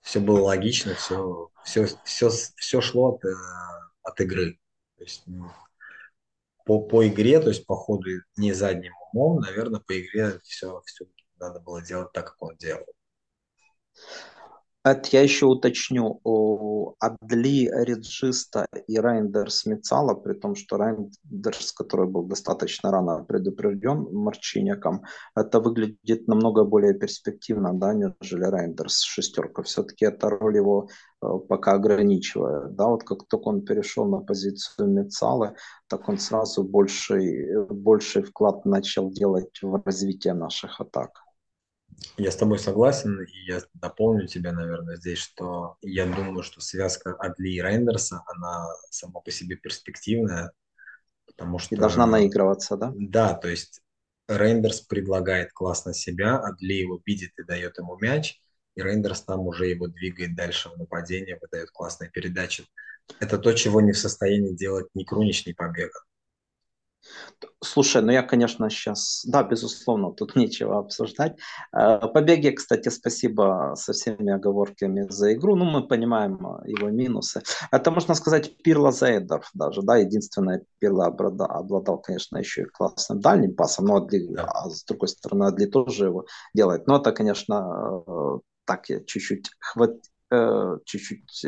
все 0.00 0.20
было 0.20 0.40
логично, 0.40 0.94
все, 0.94 1.50
все, 1.64 1.86
все, 2.04 2.30
все 2.30 2.80
шло 2.80 3.16
от, 3.16 3.24
э, 3.24 3.34
от 4.02 4.20
игры. 4.20 4.58
То 4.96 5.04
есть 5.04 5.24
по, 6.64 6.80
по 6.80 7.06
игре, 7.06 7.40
то 7.40 7.48
есть 7.48 7.66
по 7.66 7.74
ходу 7.76 8.08
не 8.36 8.52
задним 8.52 8.94
умом, 9.12 9.40
наверное, 9.40 9.80
по 9.80 9.98
игре 9.98 10.40
все, 10.42 10.80
все 10.84 11.06
надо 11.38 11.60
было 11.60 11.82
делать 11.82 12.12
так, 12.12 12.26
как 12.26 12.42
он 12.42 12.56
делал. 12.56 12.86
Я 15.12 15.22
еще 15.22 15.46
уточню. 15.46 16.20
Адли 17.00 17.70
Реджиста 17.72 18.66
и 18.86 18.98
Рейндерс 18.98 19.66
Мицала, 19.66 20.14
при 20.14 20.34
том, 20.34 20.54
что 20.54 20.76
Рейндерс, 20.76 21.72
который 21.72 22.08
был 22.08 22.24
достаточно 22.24 22.90
рано 22.90 23.24
предупрежден 23.24 24.08
Марчиняком, 24.12 25.02
это 25.36 25.60
выглядит 25.60 26.26
намного 26.28 26.64
более 26.64 26.94
перспективно, 26.94 27.72
да, 27.74 27.94
нежели 27.94 28.44
Рейндерс 28.44 29.02
шестерка. 29.02 29.62
Все-таки 29.62 30.06
эта 30.06 30.28
роль 30.28 30.56
его 30.56 30.88
э, 31.22 31.26
пока 31.48 31.72
ограничивает. 31.72 32.74
Да, 32.74 32.86
вот 32.88 33.04
как 33.04 33.26
только 33.28 33.48
он 33.48 33.62
перешел 33.62 34.06
на 34.06 34.20
позицию 34.20 34.88
Мицалы, 34.88 35.54
так 35.88 36.08
он 36.08 36.18
сразу 36.18 36.64
больший, 36.64 37.66
больший 37.70 38.22
вклад 38.22 38.64
начал 38.64 39.10
делать 39.10 39.58
в 39.62 39.82
развитие 39.84 40.34
наших 40.34 40.80
атак. 40.80 41.27
Я 42.16 42.30
с 42.30 42.36
тобой 42.36 42.58
согласен, 42.58 43.20
и 43.22 43.46
я 43.46 43.60
дополню 43.74 44.26
тебя, 44.26 44.52
наверное, 44.52 44.96
здесь, 44.96 45.18
что 45.18 45.76
я 45.82 46.06
думаю, 46.06 46.42
что 46.42 46.60
связка 46.60 47.14
Адли 47.14 47.50
и 47.50 47.62
Рейндерса, 47.62 48.22
она 48.26 48.68
сама 48.90 49.20
по 49.20 49.30
себе 49.30 49.56
перспективная, 49.56 50.52
потому 51.26 51.58
что... 51.58 51.74
И 51.74 51.78
должна 51.78 52.06
наигрываться, 52.06 52.76
да? 52.76 52.92
Да, 52.96 53.34
то 53.34 53.48
есть 53.48 53.80
Рейндерс 54.28 54.82
предлагает 54.82 55.52
классно 55.52 55.94
себя, 55.94 56.38
Адли 56.38 56.74
его 56.74 57.00
видит 57.04 57.32
и 57.38 57.44
дает 57.44 57.78
ему 57.78 57.96
мяч, 57.98 58.40
и 58.74 58.82
Рейндерс 58.82 59.22
там 59.22 59.40
уже 59.40 59.66
его 59.66 59.88
двигает 59.88 60.36
дальше 60.36 60.68
в 60.68 60.76
нападение, 60.76 61.38
выдает 61.40 61.70
классные 61.70 62.10
передачи. 62.10 62.64
Это 63.20 63.38
то, 63.38 63.52
чего 63.54 63.80
не 63.80 63.92
в 63.92 63.98
состоянии 63.98 64.54
делать 64.54 64.86
ни 64.94 65.04
Крунич, 65.04 65.46
ни 65.46 65.52
Побега. 65.52 65.98
Слушай, 67.62 68.02
ну 68.02 68.12
я, 68.12 68.22
конечно, 68.22 68.70
сейчас... 68.70 69.22
Да, 69.26 69.42
безусловно, 69.42 70.12
тут 70.12 70.36
нечего 70.36 70.78
обсуждать. 70.78 71.36
Э, 71.72 72.08
Побеги, 72.08 72.50
кстати, 72.50 72.88
спасибо 72.88 73.74
со 73.76 73.92
всеми 73.92 74.32
оговорками 74.32 75.06
за 75.08 75.32
игру. 75.32 75.56
Ну, 75.56 75.64
мы 75.64 75.86
понимаем 75.86 76.34
э, 76.34 76.70
его 76.70 76.90
минусы. 76.90 77.42
Это, 77.72 77.90
можно 77.90 78.14
сказать, 78.14 78.56
Пирло 78.62 78.92
Зейдов 78.92 79.50
даже, 79.54 79.82
да, 79.82 79.96
единственное, 79.96 80.62
Пирло 80.78 81.06
обладал, 81.06 81.98
конечно, 81.98 82.38
еще 82.38 82.62
и 82.62 82.66
классным 82.66 83.20
дальним 83.20 83.54
пасом, 83.54 83.86
но 83.86 83.96
Адли, 83.96 84.26
да. 84.30 84.44
а 84.44 84.70
с 84.70 84.84
другой 84.84 85.08
стороны, 85.08 85.44
Адли 85.44 85.66
тоже 85.66 86.06
его 86.06 86.26
делает. 86.54 86.86
Но 86.86 86.96
это, 86.96 87.12
конечно, 87.12 88.02
э, 88.06 88.38
так 88.64 88.88
я 88.88 89.00
чуть-чуть 89.00 89.50
хват... 89.60 89.96
чуть-чуть 90.84 91.46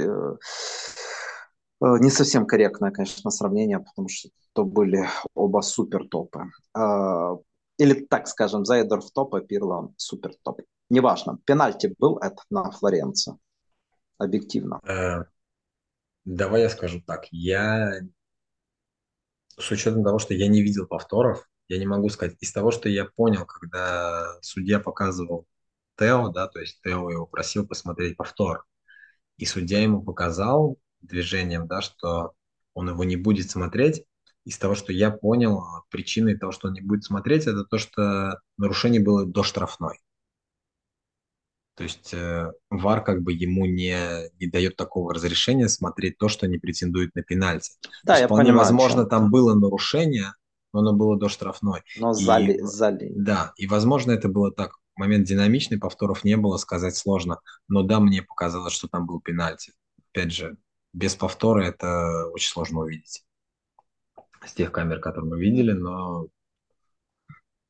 не 1.81 2.11
совсем 2.11 2.47
корректное, 2.47 2.91
конечно, 2.91 3.31
сравнение, 3.31 3.81
потому 3.81 4.09
что 4.09 4.29
то 4.53 4.65
были 4.65 5.09
оба 5.35 5.61
супер 5.63 6.07
топы. 6.09 6.51
А, 6.75 7.37
или, 7.79 8.05
так 8.05 8.29
скажем, 8.29 8.65
Зайдер 8.65 9.01
в 9.01 9.11
топ, 9.11 9.35
а 9.35 9.41
Пирло 9.41 9.93
супер 9.97 10.33
топ. 10.43 10.61
Неважно. 10.91 11.39
Пенальти 11.47 11.95
был 11.99 12.19
это 12.19 12.43
на 12.51 12.71
Флоренции. 12.71 13.39
Объективно. 14.19 14.81
Э, 14.87 15.25
давай 16.25 16.63
я 16.63 16.69
скажу 16.69 17.01
так. 17.01 17.27
Я 17.31 18.01
с 19.57 19.71
учетом 19.71 20.05
того, 20.05 20.19
что 20.19 20.35
я 20.35 20.49
не 20.49 20.63
видел 20.63 20.87
повторов, 20.87 21.49
я 21.69 21.79
не 21.79 21.87
могу 21.87 22.09
сказать. 22.09 22.37
Из 22.41 22.53
того, 22.53 22.71
что 22.71 22.89
я 22.89 23.05
понял, 23.07 23.47
когда 23.47 24.39
судья 24.43 24.81
показывал 24.81 25.47
Тео, 25.97 26.29
да, 26.29 26.49
то 26.49 26.59
есть 26.61 26.81
Тео 26.83 27.11
его 27.11 27.27
просил 27.27 27.67
посмотреть 27.67 28.17
повтор, 28.17 28.67
и 29.37 29.47
судья 29.47 29.81
ему 29.81 30.03
показал 30.03 30.77
движением, 31.01 31.67
да, 31.67 31.81
что 31.81 32.33
он 32.75 32.89
его 32.89 33.05
не 33.05 33.17
будет 33.17 33.51
смотреть, 33.51 34.05
из 34.45 34.59
того, 34.59 34.75
что 34.75 34.93
я 34.93 35.11
понял, 35.11 35.63
причиной 35.91 36.37
того, 36.37 36.53
что 36.53 36.69
он 36.69 36.75
не 36.75 36.81
будет 36.81 37.05
смотреть, 37.05 37.47
это 37.47 37.65
то, 37.65 37.79
что 37.79 38.41
нарушение 38.57 39.01
было 39.01 39.27
до 39.27 39.43
штрафной. 39.43 40.01
То 41.77 41.85
есть 41.85 42.13
э, 42.13 42.53
ВАР 42.69 43.05
как 43.05 43.23
бы 43.23 43.33
ему 43.33 43.65
не, 43.65 43.97
не 44.39 44.47
дает 44.47 44.77
такого 44.77 45.15
разрешения 45.15 45.69
смотреть 45.69 46.19
то, 46.19 46.29
что 46.29 46.47
не 46.47 46.59
претендует 46.59 47.15
на 47.15 47.23
пенальти. 47.23 47.73
Да, 48.05 48.19
я 48.19 48.27
вполне 48.27 48.47
понимаю, 48.47 48.67
возможно, 48.67 49.07
там 49.07 49.31
было 49.31 49.55
нарушение, 49.55 50.35
но 50.73 50.81
оно 50.81 50.93
было 50.93 51.19
до 51.19 51.29
штрафной. 51.29 51.83
Но 51.99 52.13
зали, 52.13 52.55
и, 52.55 52.63
зали. 52.63 53.13
Да, 53.15 53.53
и 53.57 53.67
возможно 53.67 54.13
это 54.13 54.29
было 54.29 54.53
так. 54.53 54.73
Момент 54.97 55.27
динамичный, 55.27 55.79
повторов 55.79 56.25
не 56.25 56.37
было, 56.37 56.59
сказать 56.59 56.97
сложно. 56.97 57.41
Но 57.69 57.83
да, 57.83 58.01
мне 58.01 58.23
показалось, 58.23 58.75
что 58.75 58.87
там 58.87 59.07
был 59.07 59.21
пенальти. 59.21 59.73
Опять 60.11 60.33
же, 60.33 60.59
без 60.93 61.15
повтора 61.15 61.65
это 61.65 62.27
очень 62.33 62.51
сложно 62.51 62.81
увидеть 62.81 63.25
с 64.47 64.53
тех 64.55 64.73
камер, 64.73 65.01
которые 65.01 65.31
мы 65.31 65.41
видели, 65.41 65.73
но 65.73 66.27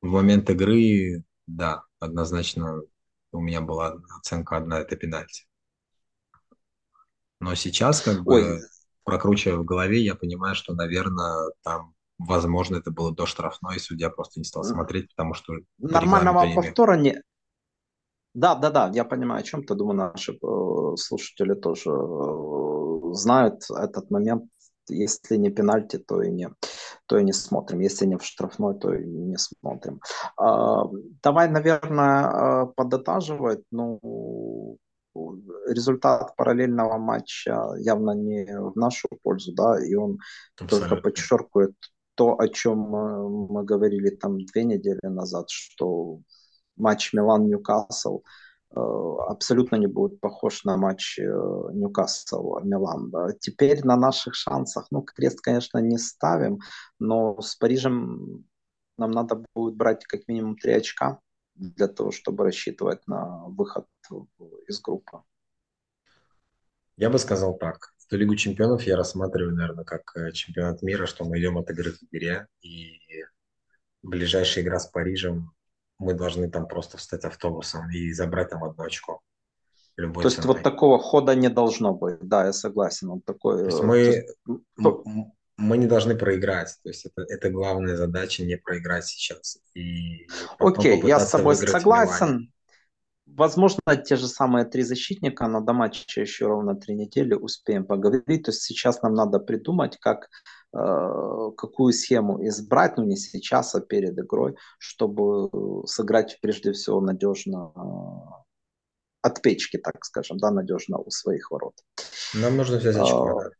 в 0.00 0.06
момент 0.06 0.48
игры, 0.50 1.24
да, 1.46 1.82
однозначно 1.98 2.80
у 3.32 3.40
меня 3.40 3.60
была 3.60 3.96
оценка 4.18 4.56
одна, 4.56 4.80
это 4.80 4.96
пенальти. 4.96 5.46
Но 7.40 7.54
сейчас, 7.54 8.02
как 8.02 8.22
бы, 8.22 8.34
Ой. 8.34 8.60
прокручивая 9.04 9.58
в 9.58 9.64
голове, 9.64 10.00
я 10.00 10.14
понимаю, 10.14 10.54
что, 10.54 10.74
наверное, 10.74 11.50
там, 11.62 11.94
возможно, 12.18 12.76
это 12.76 12.90
было 12.90 13.14
до 13.14 13.26
штрафной, 13.26 13.76
и 13.76 13.80
судья 13.80 14.10
просто 14.10 14.40
не 14.40 14.44
стал 14.44 14.62
смотреть, 14.64 15.08
потому 15.10 15.34
что... 15.34 15.54
Нормального 15.78 16.52
повтора 16.54 16.96
не... 16.96 17.20
Да, 18.34 18.54
да, 18.54 18.70
да, 18.70 18.90
я 18.94 19.04
понимаю, 19.04 19.40
о 19.40 19.42
чем 19.42 19.64
ты. 19.64 19.74
Думаю, 19.74 19.96
наши 19.96 20.32
э, 20.32 20.96
слушатели 20.96 21.54
тоже 21.54 21.90
э, 21.90 23.14
знают 23.14 23.64
этот 23.70 24.10
момент. 24.10 24.44
Если 24.88 25.36
не 25.36 25.50
пенальти, 25.50 25.98
то 25.98 26.22
и 26.22 26.30
не, 26.30 26.48
то 27.06 27.18
и 27.18 27.24
не 27.24 27.32
смотрим. 27.32 27.80
Если 27.80 28.06
не 28.06 28.16
в 28.16 28.24
штрафной, 28.24 28.78
то 28.78 28.92
и 28.94 29.04
не 29.04 29.36
смотрим. 29.36 30.00
Э, 30.40 30.82
давай, 31.22 31.48
наверное, 31.48 32.64
э, 32.64 32.66
подытаживать. 32.76 33.62
Ну, 33.72 34.78
результат 35.66 36.36
параллельного 36.36 36.98
матча 36.98 37.74
явно 37.78 38.12
не 38.12 38.46
в 38.46 38.76
нашу 38.76 39.08
пользу, 39.22 39.52
да, 39.54 39.84
и 39.84 39.94
он 39.94 40.18
Абсолютно. 40.60 40.88
только 40.88 41.02
подчеркивает 41.02 41.74
то, 42.14 42.38
о 42.38 42.48
чем 42.48 42.78
мы 42.78 43.64
говорили 43.64 44.10
там 44.10 44.38
две 44.44 44.64
недели 44.64 45.00
назад, 45.02 45.46
что 45.50 46.20
матч 46.80 47.12
Милан-Ньюкасл 47.12 48.22
э, 48.74 48.80
абсолютно 49.28 49.76
не 49.76 49.86
будет 49.86 50.20
похож 50.20 50.64
на 50.64 50.76
матч 50.76 51.18
э, 51.18 51.24
Ньюкасл-Милан. 51.24 53.34
Теперь 53.38 53.84
на 53.84 53.96
наших 53.96 54.34
шансах, 54.34 54.86
ну, 54.90 55.02
крест, 55.02 55.40
конечно, 55.40 55.78
не 55.78 55.98
ставим, 55.98 56.60
но 56.98 57.40
с 57.40 57.56
Парижем 57.56 58.44
нам 58.98 59.10
надо 59.10 59.44
будет 59.54 59.76
брать 59.76 60.04
как 60.04 60.28
минимум 60.28 60.56
три 60.56 60.72
очка 60.72 61.20
для 61.54 61.88
того, 61.88 62.10
чтобы 62.10 62.44
рассчитывать 62.44 63.06
на 63.06 63.44
выход 63.46 63.86
из 64.68 64.80
группы. 64.80 65.22
Я 66.96 67.10
бы 67.10 67.18
сказал 67.18 67.56
так. 67.56 67.94
Что 67.98 68.16
Лигу 68.16 68.34
чемпионов 68.34 68.82
я 68.82 68.96
рассматриваю, 68.96 69.54
наверное, 69.54 69.84
как 69.84 70.16
э, 70.16 70.32
чемпионат 70.32 70.82
мира, 70.82 71.06
что 71.06 71.24
мы 71.24 71.38
идем 71.38 71.58
от 71.58 71.70
игры 71.70 71.92
к 71.92 72.02
игре, 72.10 72.48
и 72.60 73.00
ближайшая 74.02 74.64
игра 74.64 74.78
с 74.78 74.86
Парижем 74.86 75.52
мы 76.00 76.14
должны 76.14 76.50
там 76.50 76.66
просто 76.66 76.96
встать 76.96 77.24
автобусом 77.24 77.90
и 77.90 78.12
забрать 78.12 78.48
там 78.48 78.64
одно 78.64 78.84
очко. 78.84 79.20
Любой 79.96 80.22
То 80.22 80.30
ценой. 80.30 80.36
есть 80.36 80.46
вот 80.46 80.62
такого 80.62 80.98
хода 80.98 81.34
не 81.34 81.50
должно 81.50 81.92
быть, 81.94 82.20
да, 82.22 82.46
я 82.46 82.52
согласен. 82.52 83.10
Он 83.10 83.20
такой. 83.20 83.58
То 83.58 83.64
есть 83.66 83.82
мы, 83.82 84.24
мы, 84.76 85.32
мы 85.58 85.76
не 85.76 85.86
должны 85.86 86.16
проиграть. 86.16 86.74
То 86.82 86.88
есть 86.88 87.04
это, 87.04 87.22
это 87.28 87.50
главная 87.50 87.96
задача 87.96 88.44
не 88.44 88.56
проиграть 88.56 89.04
сейчас. 89.04 89.58
И 89.74 90.26
Окей, 90.58 91.02
я 91.04 91.20
с 91.20 91.30
тобой 91.30 91.54
согласен. 91.54 92.50
Возможно, 93.26 93.80
те 94.04 94.16
же 94.16 94.26
самые 94.26 94.64
три 94.64 94.82
защитника, 94.82 95.46
до 95.60 95.72
матча 95.72 96.20
еще 96.20 96.46
ровно 96.46 96.74
три 96.74 96.94
недели 96.94 97.34
успеем 97.34 97.84
поговорить. 97.84 98.44
То 98.44 98.50
есть 98.50 98.62
сейчас 98.62 99.02
нам 99.02 99.14
надо 99.14 99.38
придумать, 99.38 99.98
как 99.98 100.28
Э, 100.28 100.59
какую 100.72 101.92
схему 101.92 102.46
избрать, 102.46 102.96
ну 102.96 103.04
не 103.04 103.16
сейчас, 103.16 103.74
а 103.74 103.80
перед 103.80 104.18
игрой, 104.18 104.56
чтобы 104.78 105.86
сыграть 105.86 106.38
прежде 106.40 106.72
всего 106.72 107.00
надежно 107.00 107.72
э, 107.74 107.80
от 109.22 109.42
печки, 109.42 109.78
так 109.78 110.04
скажем, 110.04 110.38
да, 110.38 110.50
надежно 110.50 110.98
у 110.98 111.10
своих 111.10 111.50
ворот. 111.50 111.74
Нам 112.34 112.56
нужно 112.56 112.76
взять 112.78 112.96
очко, 112.96 113.40
а, 113.40 113.50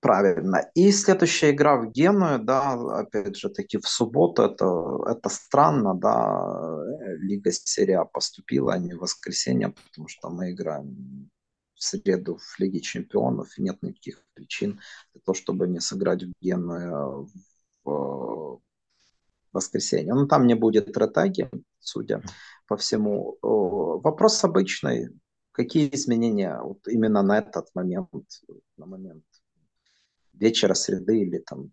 Правильно. 0.00 0.70
И 0.74 0.92
следующая 0.92 1.50
игра 1.50 1.76
в 1.76 1.90
Геную, 1.90 2.38
да, 2.38 2.74
опять 3.00 3.36
же 3.36 3.50
таки 3.50 3.78
в 3.78 3.86
субботу, 3.88 4.42
это, 4.42 4.66
это 5.10 5.28
странно, 5.28 5.94
да, 5.94 6.80
Лига 7.18 7.50
Серия 7.50 8.04
поступила, 8.04 8.74
а 8.74 8.78
не 8.78 8.94
в 8.94 9.00
воскресенье, 9.00 9.74
потому 9.90 10.08
что 10.08 10.30
мы 10.30 10.52
играем 10.52 11.28
в 11.76 11.84
среду 11.84 12.38
в 12.38 12.58
Лиге 12.58 12.80
Чемпионов, 12.80 13.58
и 13.58 13.62
нет 13.62 13.82
никаких 13.82 14.24
причин 14.34 14.80
для 15.12 15.20
того, 15.22 15.34
чтобы 15.34 15.68
не 15.68 15.80
сыграть 15.80 16.24
в 16.24 16.32
Гену 16.40 17.28
в 17.84 18.60
воскресенье. 19.52 20.14
Но 20.14 20.22
ну, 20.22 20.26
там 20.26 20.46
не 20.46 20.54
будет 20.54 20.96
ретаги, 20.96 21.50
судя 21.78 22.22
по 22.66 22.76
всему. 22.76 23.38
Вопрос 23.42 24.42
обычный. 24.44 25.10
Какие 25.52 25.94
изменения 25.94 26.60
вот 26.60 26.86
именно 26.88 27.22
на 27.22 27.38
этот 27.38 27.74
момент, 27.74 28.10
на 28.76 28.86
момент 28.86 29.24
вечера 30.34 30.74
среды 30.74 31.20
или 31.20 31.38
там 31.38 31.72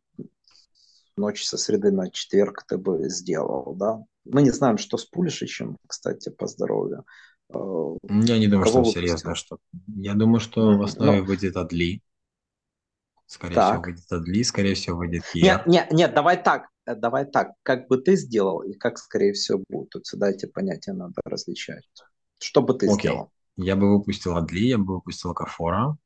ночь 1.18 1.44
со 1.44 1.58
среды 1.58 1.92
на 1.92 2.10
четверг 2.10 2.64
ты 2.68 2.78
бы 2.78 3.10
сделал, 3.10 3.76
да? 3.76 4.04
Мы 4.26 4.42
не 4.42 4.52
знаем, 4.52 4.78
что 4.78 4.98
с 4.98 5.04
Пулишичем, 5.04 5.78
кстати, 5.86 6.30
по 6.30 6.48
здоровью. 6.48 7.06
Я 7.50 8.38
не 8.38 8.48
думаю, 8.48 8.68
что 8.68 8.84
серьезно. 8.84 9.36
Что... 9.36 9.58
Я 9.88 10.14
думаю, 10.14 10.40
что 10.40 10.78
в 10.78 10.82
основе 10.84 11.20
Но... 11.20 11.26
выйдет 11.26 11.56
Адли. 11.56 12.02
Скорее 13.26 13.56
так. 13.56 13.74
всего, 13.74 13.84
выйдет 13.84 14.12
Адли, 14.12 14.44
скорее 14.44 14.76
всего, 14.76 14.98
выйдет 14.98 15.24
Кия. 15.32 15.44
Нет, 15.44 15.68
нет, 15.68 15.92
нет, 15.92 16.14
давай 16.14 16.42
так, 16.42 16.70
э, 16.86 16.96
давай 16.96 17.26
так. 17.26 17.54
Как 17.64 17.88
бы 17.88 17.98
ты 17.98 18.16
сделал 18.16 18.62
и 18.62 18.74
как, 18.74 18.98
скорее 18.98 19.34
всего, 19.34 19.64
будет. 19.70 19.90
Тут 19.90 20.06
всегда 20.06 20.30
эти 20.30 20.46
понятия 20.46 20.94
надо 20.94 21.22
различать. 21.26 21.84
Что 22.40 22.62
бы 22.62 22.74
ты 22.74 22.88
Окей. 22.88 23.00
сделал? 23.00 23.32
Я 23.56 23.76
бы 23.76 23.98
выпустил 23.98 24.36
Адли, 24.36 24.68
я 24.68 24.78
бы 24.78 24.96
выпустил 24.96 25.34
Кафора. 25.34 25.98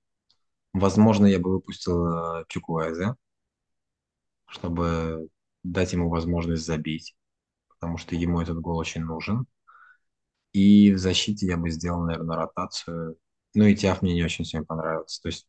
Возможно, 0.74 1.26
я 1.26 1.40
бы 1.40 1.52
выпустил 1.52 2.06
э, 2.06 2.46
Чукуэзе, 2.48 3.16
чтобы 4.46 5.30
дать 5.64 5.94
ему 5.94 6.10
возможность 6.10 6.66
забить, 6.66 7.16
потому 7.68 7.98
что 7.98 8.16
ему 8.16 8.42
этот 8.42 8.60
гол 8.60 8.78
очень 8.78 9.02
нужен. 9.02 9.48
И 10.58 10.92
в 10.92 10.98
защите 10.98 11.46
я 11.46 11.56
бы 11.56 11.70
сделал, 11.70 12.02
наверное, 12.02 12.36
ротацию. 12.36 13.20
Ну 13.54 13.66
и 13.66 13.76
Тиаф 13.76 14.02
мне 14.02 14.16
не 14.16 14.24
очень 14.24 14.44
всем 14.44 14.66
понравился. 14.66 15.22
То 15.22 15.28
есть 15.28 15.48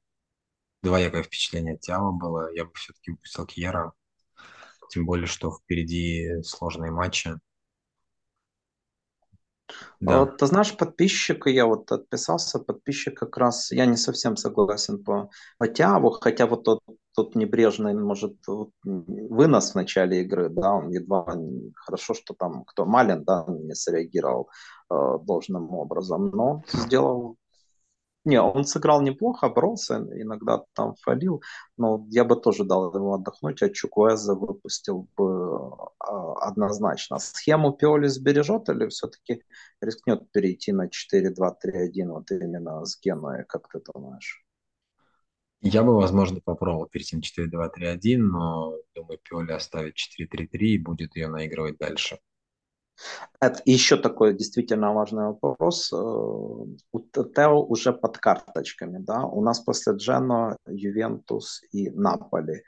двоякое 0.83 1.23
впечатление 1.23 1.77
от 1.77 1.81
Тиава 1.81 2.13
было. 2.13 2.53
Я 2.55 2.67
бы 2.67 2.73
все-таки 2.75 3.13
выпустил 3.13 3.47
Кьера. 3.47 3.95
Тем 4.91 5.07
более, 5.07 5.27
что 5.27 5.51
впереди 5.51 6.43
сложные 6.43 6.91
матчи. 6.91 7.31
Да. 10.01 10.21
Вот, 10.21 10.39
ты 10.39 10.47
знаешь, 10.47 10.77
подписчик, 10.77 11.47
я 11.47 11.67
вот 11.67 11.91
отписался, 11.91 12.59
подписчик 12.59 13.19
как 13.19 13.37
раз, 13.37 13.73
я 13.73 13.87
не 13.87 13.97
совсем 13.97 14.37
согласен 14.37 15.03
по, 15.03 15.31
Тиаву, 15.75 16.11
хотя 16.11 16.47
вот 16.47 16.65
тот, 16.65 16.81
тот 17.15 17.35
небрежный, 17.35 17.95
может, 17.95 18.37
вот, 18.47 18.71
вынос 18.85 19.73
в 19.73 19.75
начале 19.75 20.23
игры, 20.23 20.49
да, 20.49 20.75
он 20.75 20.91
едва, 20.91 21.37
хорошо, 21.75 22.15
что 22.15 22.35
там 22.35 22.65
кто 22.65 22.85
Малин, 22.85 23.25
да, 23.25 23.45
не 23.49 23.75
среагировал 23.75 24.49
Э, 24.91 25.19
должным 25.23 25.75
образом, 25.75 26.31
но 26.31 26.63
сделал 26.73 27.37
не, 28.25 28.41
он 28.41 28.65
сыграл 28.65 29.01
неплохо, 29.01 29.49
боролся, 29.49 29.97
иногда 29.97 30.65
там 30.75 30.95
фалил, 30.97 31.43
но 31.77 32.07
я 32.11 32.25
бы 32.25 32.37
тоже 32.37 32.65
дал 32.65 32.95
ему 32.95 33.15
отдохнуть, 33.15 33.63
а 33.63 33.71
Чукуэза 33.71 34.35
выпустил 34.35 35.09
бы 35.17 35.71
а, 35.99 36.49
однозначно. 36.49 37.19
Схему 37.19 37.73
Пиоли 37.73 38.09
сбережет 38.09 38.69
или 38.69 38.89
все-таки 38.89 39.43
рискнет 39.81 40.31
перейти 40.33 40.73
на 40.73 40.89
4-2-3-1 40.89 42.09
вот 42.09 42.31
именно 42.31 42.85
с 42.85 43.01
Геной, 43.01 43.45
как 43.45 43.69
ты 43.69 43.81
думаешь? 43.95 44.45
Я 45.61 45.83
бы, 45.83 45.97
возможно, 45.97 46.41
попробовал 46.41 46.87
перейти 46.87 47.17
на 47.17 47.21
4-2-3-1, 47.21 48.19
но 48.19 48.75
думаю, 48.95 49.19
Пиоли 49.23 49.53
оставит 49.53 49.95
4-3-3 49.97 50.59
и 50.59 50.79
будет 50.79 51.17
ее 51.17 51.29
наигрывать 51.29 51.79
дальше. 51.79 52.19
Это 53.41 53.61
еще 53.65 53.97
такой 53.97 54.35
действительно 54.35 54.93
важный 54.93 55.27
вопрос. 55.27 55.93
Э, 55.93 55.97
у 55.97 57.01
Тео 57.01 57.65
уже 57.65 57.93
под 57.93 58.19
карточками, 58.19 58.99
да? 58.99 59.25
У 59.25 59.43
нас 59.43 59.61
после 59.61 59.95
Джено, 59.95 60.57
Ювентус 60.67 61.63
и 61.73 61.91
Наполи. 61.91 62.63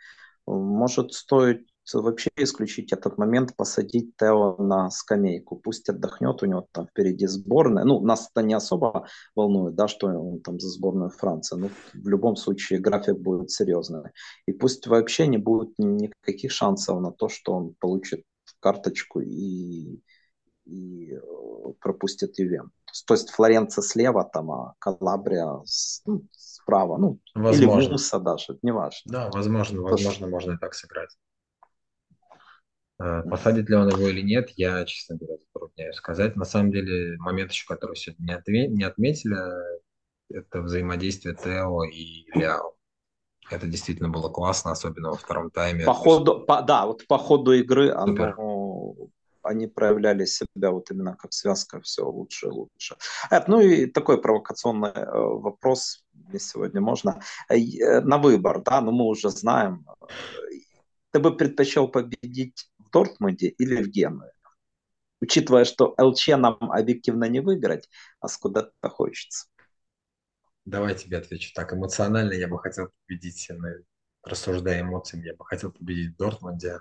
Может 0.47 1.13
стоит 1.13 1.67
вообще 1.93 2.31
исключить 2.37 2.93
этот 2.93 3.19
момент, 3.19 3.57
посадить 3.57 4.17
Тео 4.17 4.57
на 4.59 4.91
скамейку, 4.91 5.57
пусть 5.57 5.89
отдохнет, 5.89 6.43
у 6.43 6.47
него 6.47 6.67
там 6.73 6.87
впереди 6.87 7.27
сборная. 7.27 7.85
Ну, 7.85 8.01
нас 8.01 8.31
это 8.31 8.47
не 8.47 8.55
особо 8.55 9.07
волнует, 9.35 9.75
да, 9.75 9.89
что 9.89 10.07
он 10.07 10.41
там 10.41 10.61
за 10.61 10.69
сборную 10.69 11.11
Франции, 11.11 11.57
но 11.57 11.69
в 11.93 12.09
любом 12.09 12.37
случае 12.37 12.79
график 12.79 13.19
будет 13.19 13.51
серьезный. 13.51 14.11
И 14.47 14.53
пусть 14.53 14.87
вообще 14.87 15.27
не 15.27 15.39
будет 15.39 15.79
никаких 15.79 16.53
шансов 16.53 17.01
на 17.01 17.11
то, 17.13 17.29
что 17.29 17.53
он 17.53 17.75
получит 17.81 18.23
карточку 18.61 19.21
и 19.21 20.01
и 20.71 21.15
э, 21.15 21.73
пропустит 21.81 22.39
Ювентус. 22.39 23.05
То 23.07 23.15
есть 23.15 23.31
Флоренция 23.31 23.83
слева, 23.83 24.25
там, 24.25 24.51
а 24.51 24.75
Калабрия 24.79 25.63
с, 25.65 26.03
ну, 26.07 26.23
справа, 26.33 26.97
ну, 26.97 27.19
возможно. 27.35 27.81
или 27.83 27.91
Муса 27.91 28.19
даже, 28.21 28.59
неважно. 28.63 29.13
Да, 29.13 29.31
возможно, 29.31 29.83
возможно, 29.83 30.13
что... 30.13 30.29
можно 30.29 30.53
и 30.53 30.59
так 30.59 30.75
сыграть. 30.75 31.11
Э, 33.01 33.23
посадит 33.29 33.69
ли 33.69 33.75
он 33.75 33.89
его 33.89 34.09
или 34.09 34.23
нет, 34.23 34.51
я, 34.51 34.85
честно 34.85 35.17
говоря, 35.17 35.39
затрудняюсь 35.39 35.97
сказать. 35.97 36.37
На 36.37 36.45
самом 36.45 36.71
деле, 36.71 37.17
момент 37.19 37.51
еще, 37.51 37.67
который 37.67 37.97
сегодня 37.97 38.25
не, 38.25 38.35
отве- 38.35 38.69
не 38.69 38.85
отметили, 38.85 39.37
это 40.33 40.63
взаимодействие 40.63 41.35
Тео 41.35 41.83
и 41.85 42.27
Ляо. 42.39 42.75
Это 43.51 43.67
действительно 43.67 44.09
было 44.09 44.29
классно, 44.29 44.71
особенно 44.71 45.11
во 45.11 45.17
втором 45.17 45.51
тайме. 45.51 45.85
По 45.85 45.95
ходу, 45.95 46.45
по, 46.45 46.63
да, 46.63 46.87
вот 46.87 47.05
по 47.09 47.19
ходу 47.19 47.53
игры 47.53 47.89
Супер. 47.89 48.35
оно 48.39 48.95
они 49.51 49.67
проявляли 49.67 50.25
себя 50.25 50.71
вот 50.71 50.91
именно 50.91 51.17
как 51.17 51.33
связка 51.33 51.81
все 51.81 52.03
лучше 52.09 52.47
и 52.47 52.51
лучше. 52.51 52.97
Ну 53.47 53.61
и 53.61 53.87
такой 53.87 54.21
провокационный 54.21 54.91
э, 54.91 55.11
вопрос 55.13 56.05
мне 56.13 56.39
сегодня 56.39 56.81
можно. 56.81 57.21
Э, 57.49 58.01
на 58.01 58.19
выбор, 58.19 58.63
да, 58.63 58.81
но 58.81 58.91
ну 58.91 58.99
мы 58.99 59.05
уже 59.07 59.31
знаем. 59.31 59.87
Ты 61.11 61.19
бы 61.19 61.37
предпочел 61.37 61.89
победить 61.89 62.71
в 62.79 62.91
Дортмунде 62.91 63.49
или 63.49 63.83
в 63.83 63.89
Генуе? 63.89 64.33
Учитывая, 65.21 65.65
что 65.65 65.95
ЛЧ 65.99 66.29
нам 66.29 66.57
объективно 66.61 67.25
не 67.25 67.41
выиграть, 67.41 67.89
а 68.21 68.29
куда-то 68.41 68.89
хочется. 68.89 69.47
Давай 70.65 70.95
тебе 70.95 71.19
отвечу. 71.19 71.53
Так, 71.55 71.73
эмоционально 71.73 72.35
я 72.35 72.49
бы 72.49 72.59
хотел 72.59 72.91
победить, 73.07 73.51
рассуждая 74.23 74.83
эмоциями, 74.83 75.27
я 75.27 75.35
бы 75.35 75.45
хотел 75.45 75.73
победить 75.73 76.15
в 76.15 76.17
Дортмунде, 76.17 76.81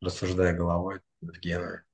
рассуждая 0.00 0.56
головой 0.56 1.00
в 1.20 1.38
Генуе. 1.38 1.84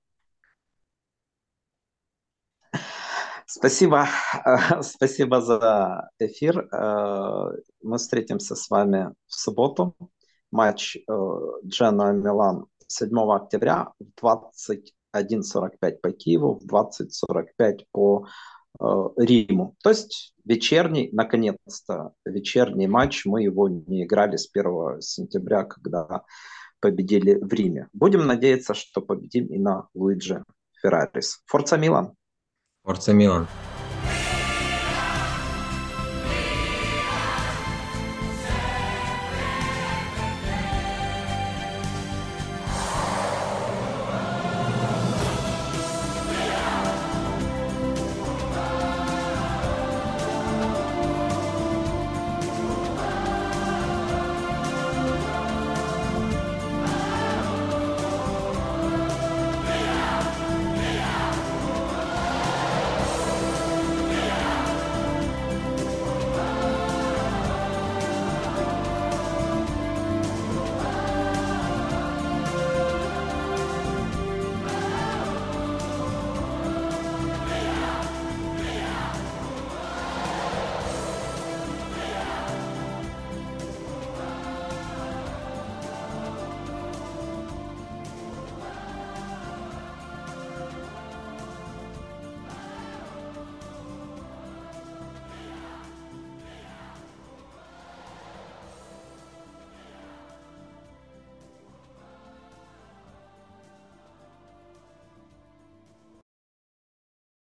Спасибо, 3.57 4.09
спасибо 4.83 5.41
за 5.41 6.11
эфир. 6.19 6.69
Э, 6.73 7.53
мы 7.83 7.99
встретимся 7.99 8.57
с 8.57 8.69
вами 8.69 9.15
в 9.29 9.33
субботу. 9.33 9.95
Матч 10.51 10.97
э, 10.97 11.01
Джена 11.65 12.11
Милан 12.13 12.67
7 12.89 13.17
октября 13.31 13.93
в 14.01 14.25
21.45 14.25 15.99
по 16.03 16.11
Киеву, 16.11 16.59
в 16.59 16.67
20.45 16.67 17.85
по 17.93 18.27
э, 18.81 18.85
Риму. 19.19 19.77
То 19.85 19.91
есть 19.91 20.35
вечерний, 20.45 21.11
наконец-то, 21.13 22.13
вечерний 22.25 22.89
матч. 22.89 23.25
Мы 23.25 23.45
его 23.45 23.69
не 23.69 24.03
играли 24.03 24.37
с 24.37 24.51
1 24.53 25.01
сентября, 25.01 25.63
когда 25.63 26.25
победили 26.81 27.35
в 27.35 27.53
Риме. 27.53 27.89
Будем 27.93 28.27
надеяться, 28.27 28.75
что 28.75 29.01
победим 29.01 29.47
и 29.47 29.59
на 29.59 29.87
Луиджи 29.95 30.43
Феррарис. 30.83 31.41
Форца 31.47 31.77
Милан! 31.77 32.17
Форца 32.85 33.13
Милан! 33.15 33.49